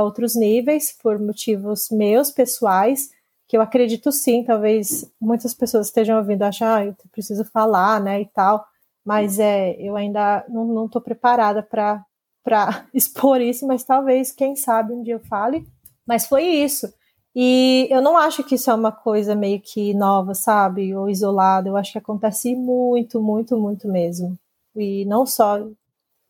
[0.00, 3.10] outros níveis, por motivos meus, pessoais,
[3.48, 8.20] que eu acredito sim, talvez muitas pessoas estejam ouvindo, achar, ah, eu preciso falar, né,
[8.20, 8.64] e tal,
[9.04, 12.06] mas é, eu ainda não, tô preparada para
[12.94, 15.66] expor isso, mas talvez, quem sabe, um dia eu fale.
[16.06, 16.94] Mas foi isso.
[17.34, 20.94] E eu não acho que isso é uma coisa meio que nova, sabe?
[20.94, 21.68] Ou isolada.
[21.68, 24.36] Eu acho que acontece muito, muito, muito mesmo.
[24.74, 25.58] E não só.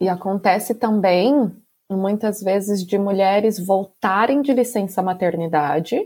[0.01, 1.51] E acontece também,
[1.91, 6.01] muitas vezes, de mulheres voltarem de licença maternidade,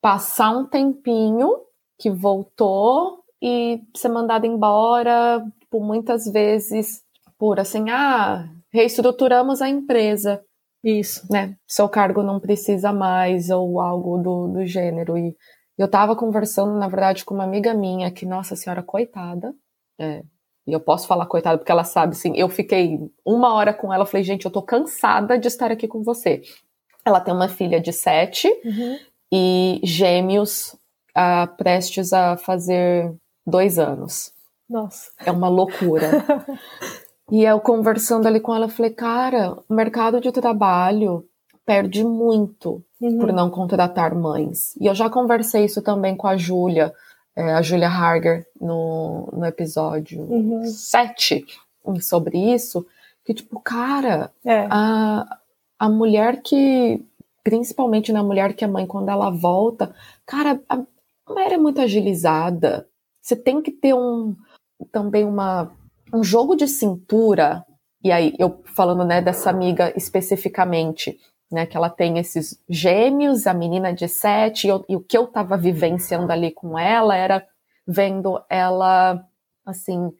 [0.00, 1.60] passar um tempinho
[1.98, 7.04] que voltou e ser mandada embora, por muitas vezes
[7.38, 10.42] por assim, ah, reestruturamos a empresa.
[10.86, 11.26] Isso.
[11.28, 11.56] Né?
[11.66, 15.18] Seu cargo não precisa mais, ou algo do, do gênero.
[15.18, 15.36] E
[15.76, 19.52] eu tava conversando, na verdade, com uma amiga minha que, nossa senhora, coitada.
[19.98, 20.22] É,
[20.64, 24.06] e eu posso falar coitada porque ela sabe, assim, eu fiquei uma hora com ela,
[24.06, 26.42] falei, gente, eu tô cansada de estar aqui com você.
[27.04, 28.98] Ela tem uma filha de sete uhum.
[29.32, 30.72] e gêmeos
[31.16, 33.12] uh, prestes a fazer
[33.44, 34.32] dois anos.
[34.68, 35.10] Nossa.
[35.24, 36.10] É uma loucura.
[37.30, 41.28] e eu conversando ali com ela, falei, cara, o mercado de trabalho
[41.64, 43.18] perde muito uhum.
[43.18, 44.76] por não contratar mães.
[44.80, 46.94] E eu já conversei isso também com a Júlia,
[47.34, 50.64] é, a Júlia Harger, no, no episódio uhum.
[50.64, 51.44] 7,
[52.00, 52.86] sobre isso,
[53.24, 54.68] que tipo, cara, é.
[54.70, 55.38] a,
[55.78, 57.04] a mulher que,
[57.42, 59.92] principalmente na mulher que é mãe, quando ela volta,
[60.24, 60.76] cara, a
[61.28, 62.88] mulher é muito agilizada.
[63.20, 64.36] Você tem que ter um,
[64.92, 65.72] também uma,
[66.12, 67.64] um jogo de cintura,
[68.02, 71.18] e aí eu falando né, dessa amiga especificamente,
[71.50, 75.16] né, que ela tem esses gêmeos, a menina de sete, e, eu, e o que
[75.16, 77.46] eu estava vivenciando ali com ela era
[77.86, 79.24] vendo ela,
[79.64, 80.10] assim,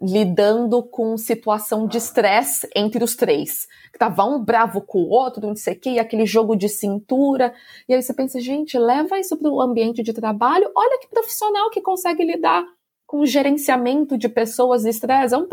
[0.00, 3.66] lidando com situação de estresse entre os três.
[3.98, 7.52] Tava um bravo com o outro, não sei o que, aquele jogo de cintura.
[7.88, 10.70] E aí você pensa, gente, leva isso para o ambiente de trabalho.
[10.76, 12.64] Olha que profissional que consegue lidar
[13.08, 15.34] com gerenciamento de pessoas e estresse.
[15.34, 15.48] É um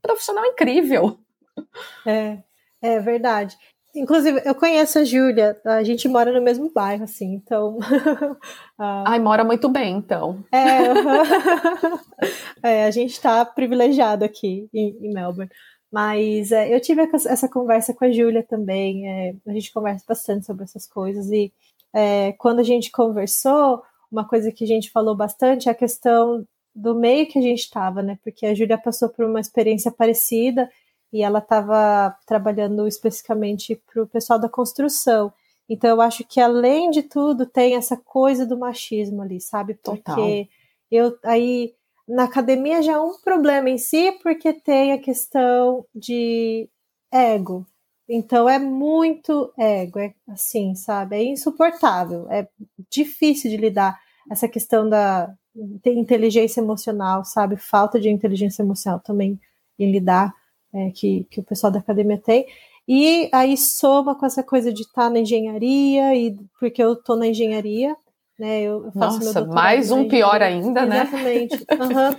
[0.00, 1.18] profissional incrível.
[2.06, 2.38] É,
[2.82, 3.56] é verdade.
[3.96, 7.78] Inclusive, eu conheço a Júlia, a gente mora no mesmo bairro, assim, então.
[8.78, 10.44] Ai, mora muito bem, então.
[10.52, 10.92] É,
[12.62, 15.50] é a gente está privilegiado aqui em, em Melbourne.
[15.90, 20.44] Mas é, eu tive essa conversa com a Júlia também, é, a gente conversa bastante
[20.44, 21.50] sobre essas coisas, e
[21.94, 23.82] é, quando a gente conversou,
[24.12, 26.46] uma coisa que a gente falou bastante é a questão
[26.78, 28.18] do meio que a gente estava, né?
[28.22, 30.70] Porque a Júlia passou por uma experiência parecida
[31.12, 35.32] e ela estava trabalhando especificamente para o pessoal da construção.
[35.68, 39.74] Então eu acho que além de tudo tem essa coisa do machismo ali, sabe?
[39.74, 40.46] Porque Total.
[40.90, 41.74] eu aí
[42.08, 46.68] na academia já é um problema em si, porque tem a questão de
[47.12, 47.66] ego.
[48.08, 51.16] Então é muito ego, é assim, sabe?
[51.16, 52.48] É insuportável, é
[52.88, 53.98] difícil de lidar
[54.30, 55.34] essa questão da
[55.84, 57.56] inteligência emocional, sabe?
[57.56, 59.38] Falta de inteligência emocional também
[59.78, 60.34] em lidar
[60.72, 62.46] é, que, que o pessoal da academia tem.
[62.86, 67.16] E aí soma com essa coisa de estar tá na engenharia, e porque eu estou
[67.16, 67.94] na engenharia,
[68.38, 68.62] né?
[68.62, 71.02] Eu faço Nossa, mais um pior ainda, né?
[71.02, 71.56] Exatamente.
[71.56, 72.16] Uhum.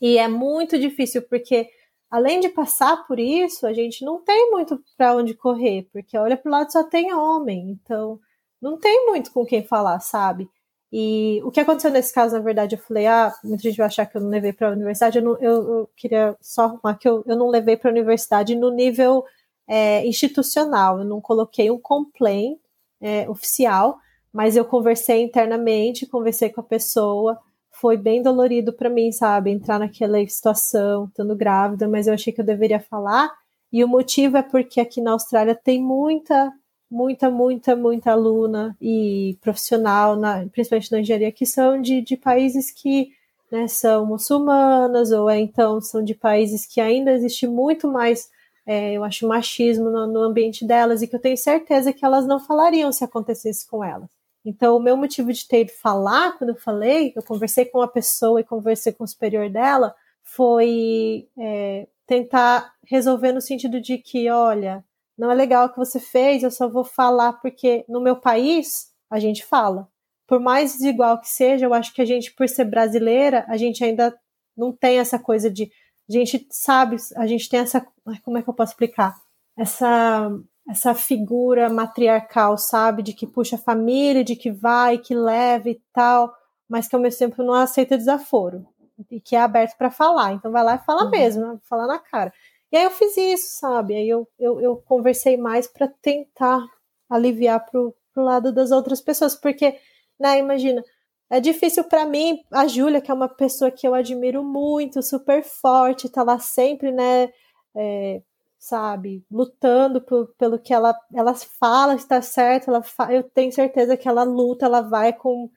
[0.00, 1.68] e é muito difícil, porque
[2.10, 6.36] além de passar por isso, a gente não tem muito para onde correr, porque olha
[6.36, 8.18] para o lado só tem homem, então
[8.60, 10.48] não tem muito com quem falar, sabe?
[10.92, 14.04] E o que aconteceu nesse caso, na verdade, eu falei, ah, muita gente vai achar
[14.04, 17.08] que eu não levei para a universidade, eu, não, eu, eu, queria só arrumar que
[17.08, 19.24] eu, eu não levei para a universidade no nível
[19.66, 22.58] é, institucional, eu não coloquei um complaint
[23.00, 23.98] é, oficial,
[24.30, 27.38] mas eu conversei internamente, conversei com a pessoa,
[27.70, 32.40] foi bem dolorido para mim, sabe, entrar naquela situação, estando grávida, mas eu achei que
[32.42, 33.32] eu deveria falar,
[33.72, 36.52] e o motivo é porque aqui na Austrália tem muita
[36.92, 42.70] muita, muita, muita aluna e profissional, na, principalmente na engenharia, que são de, de países
[42.70, 43.12] que
[43.50, 48.30] né, são muçulmanas, ou é, então são de países que ainda existe muito mais,
[48.66, 52.26] é, eu acho, machismo no, no, ambiente delas, e que eu tenho certeza que elas
[52.26, 54.10] não falariam se acontecesse com elas.
[54.44, 57.88] Então, o meu motivo de ter ido falar, quando eu falei, eu conversei com uma
[57.88, 64.28] pessoa e conversei com o superior dela, foi é, tentar resolver no sentido de que,
[64.28, 64.84] olha,
[65.22, 68.88] não é legal o que você fez, eu só vou falar porque no meu país
[69.08, 69.86] a gente fala.
[70.26, 73.84] Por mais desigual que seja, eu acho que a gente, por ser brasileira, a gente
[73.84, 74.12] ainda
[74.56, 75.70] não tem essa coisa de.
[76.10, 77.86] A gente sabe, a gente tem essa.
[78.24, 79.14] Como é que eu posso explicar?
[79.56, 80.28] Essa,
[80.68, 83.00] essa figura matriarcal, sabe?
[83.00, 86.34] De que puxa a família, de que vai, que leva e tal,
[86.68, 88.66] mas que ao mesmo tempo não aceita desaforo.
[89.08, 90.32] E que é aberto para falar.
[90.32, 91.10] Então vai lá e fala uhum.
[91.10, 92.32] mesmo, fala na cara.
[92.72, 93.94] E aí eu fiz isso, sabe?
[93.94, 96.64] Aí eu, eu, eu conversei mais para tentar
[97.08, 99.78] aliviar pro, pro lado das outras pessoas, porque,
[100.18, 100.82] né, imagina,
[101.30, 105.42] é difícil para mim, a Júlia, que é uma pessoa que eu admiro muito, super
[105.42, 107.30] forte, tá lá sempre, né,
[107.76, 108.22] é,
[108.58, 110.02] sabe, lutando
[110.38, 114.66] pelo que ela, ela fala está certo, ela fa eu tenho certeza que ela luta,
[114.66, 115.50] ela vai com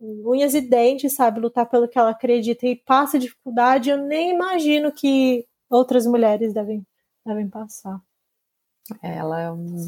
[0.00, 4.90] unhas e dentes, sabe, lutar pelo que ela acredita e passa dificuldade, eu nem imagino
[4.92, 6.84] que outras mulheres devem,
[7.24, 8.00] devem passar.
[9.02, 9.86] Ela é uma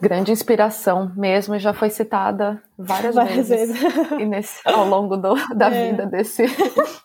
[0.00, 4.10] grande inspiração mesmo e já foi citada várias, várias vezes, vezes.
[4.12, 5.90] E nesse, ao longo do, da é.
[5.90, 6.44] vida desse,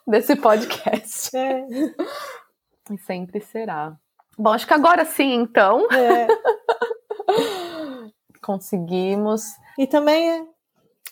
[0.05, 1.35] desse podcast.
[1.35, 1.65] É.
[2.91, 3.97] E sempre será.
[4.37, 5.87] Bom, acho que agora sim, então.
[5.91, 6.27] É.
[8.41, 9.43] Conseguimos.
[9.77, 10.47] E também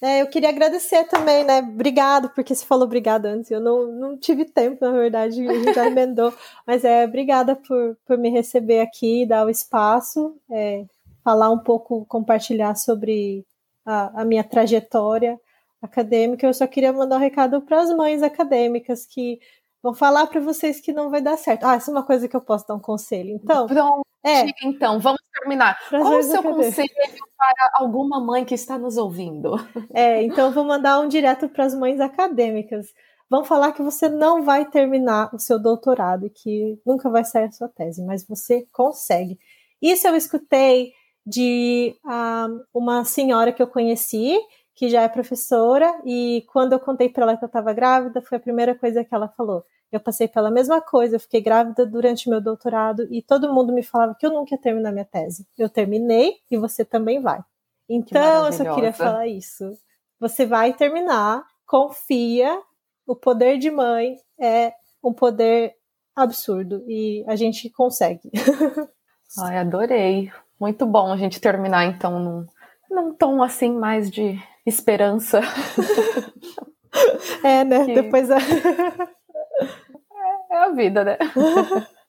[0.01, 1.59] é, eu queria agradecer também, né?
[1.59, 3.51] Obrigado, porque você falou obrigado antes.
[3.51, 6.33] Eu não, não tive tempo, na verdade, a gente já emendou.
[6.65, 10.85] Mas é obrigada por, por me receber aqui, dar o espaço, é,
[11.23, 13.45] falar um pouco, compartilhar sobre
[13.85, 15.39] a, a minha trajetória
[15.81, 16.47] acadêmica.
[16.47, 19.39] Eu só queria mandar um recado para as mães acadêmicas que
[19.83, 21.65] vão falar para vocês que não vai dar certo.
[21.65, 23.31] Ah, essa é uma coisa que eu posso dar um conselho.
[23.31, 25.79] Então, Pronto, é, então vamos terminar.
[25.89, 26.89] Qual o seu conselho
[27.37, 29.55] para alguma mãe que está nos ouvindo?
[29.93, 32.87] É, então vou mandar um direto para as mães acadêmicas.
[33.29, 37.45] Vão falar que você não vai terminar o seu doutorado e que nunca vai sair
[37.45, 39.39] a sua tese, mas você consegue.
[39.81, 40.91] Isso eu escutei
[41.25, 44.37] de uh, uma senhora que eu conheci,
[44.75, 48.37] que já é professora, e quando eu contei para ela que eu estava grávida, foi
[48.37, 49.63] a primeira coisa que ela falou.
[49.91, 53.81] Eu passei pela mesma coisa, eu fiquei grávida durante meu doutorado e todo mundo me
[53.81, 55.47] falava que eu nunca ia terminar minha tese.
[55.57, 57.39] Eu terminei e você também vai.
[57.89, 59.65] Então, eu só queria falar isso.
[60.19, 62.61] Você vai terminar, confia.
[63.07, 64.73] O poder de mãe é
[65.03, 65.73] um poder
[66.15, 68.29] absurdo e a gente consegue.
[69.39, 70.31] Ai, adorei.
[70.59, 72.45] Muito bom a gente terminar então num,
[72.91, 75.41] num tom assim mais de esperança.
[77.43, 77.85] É, né?
[77.85, 77.93] Que...
[77.93, 78.29] Depois.
[78.31, 78.37] A...
[80.49, 81.17] É, a vida, né?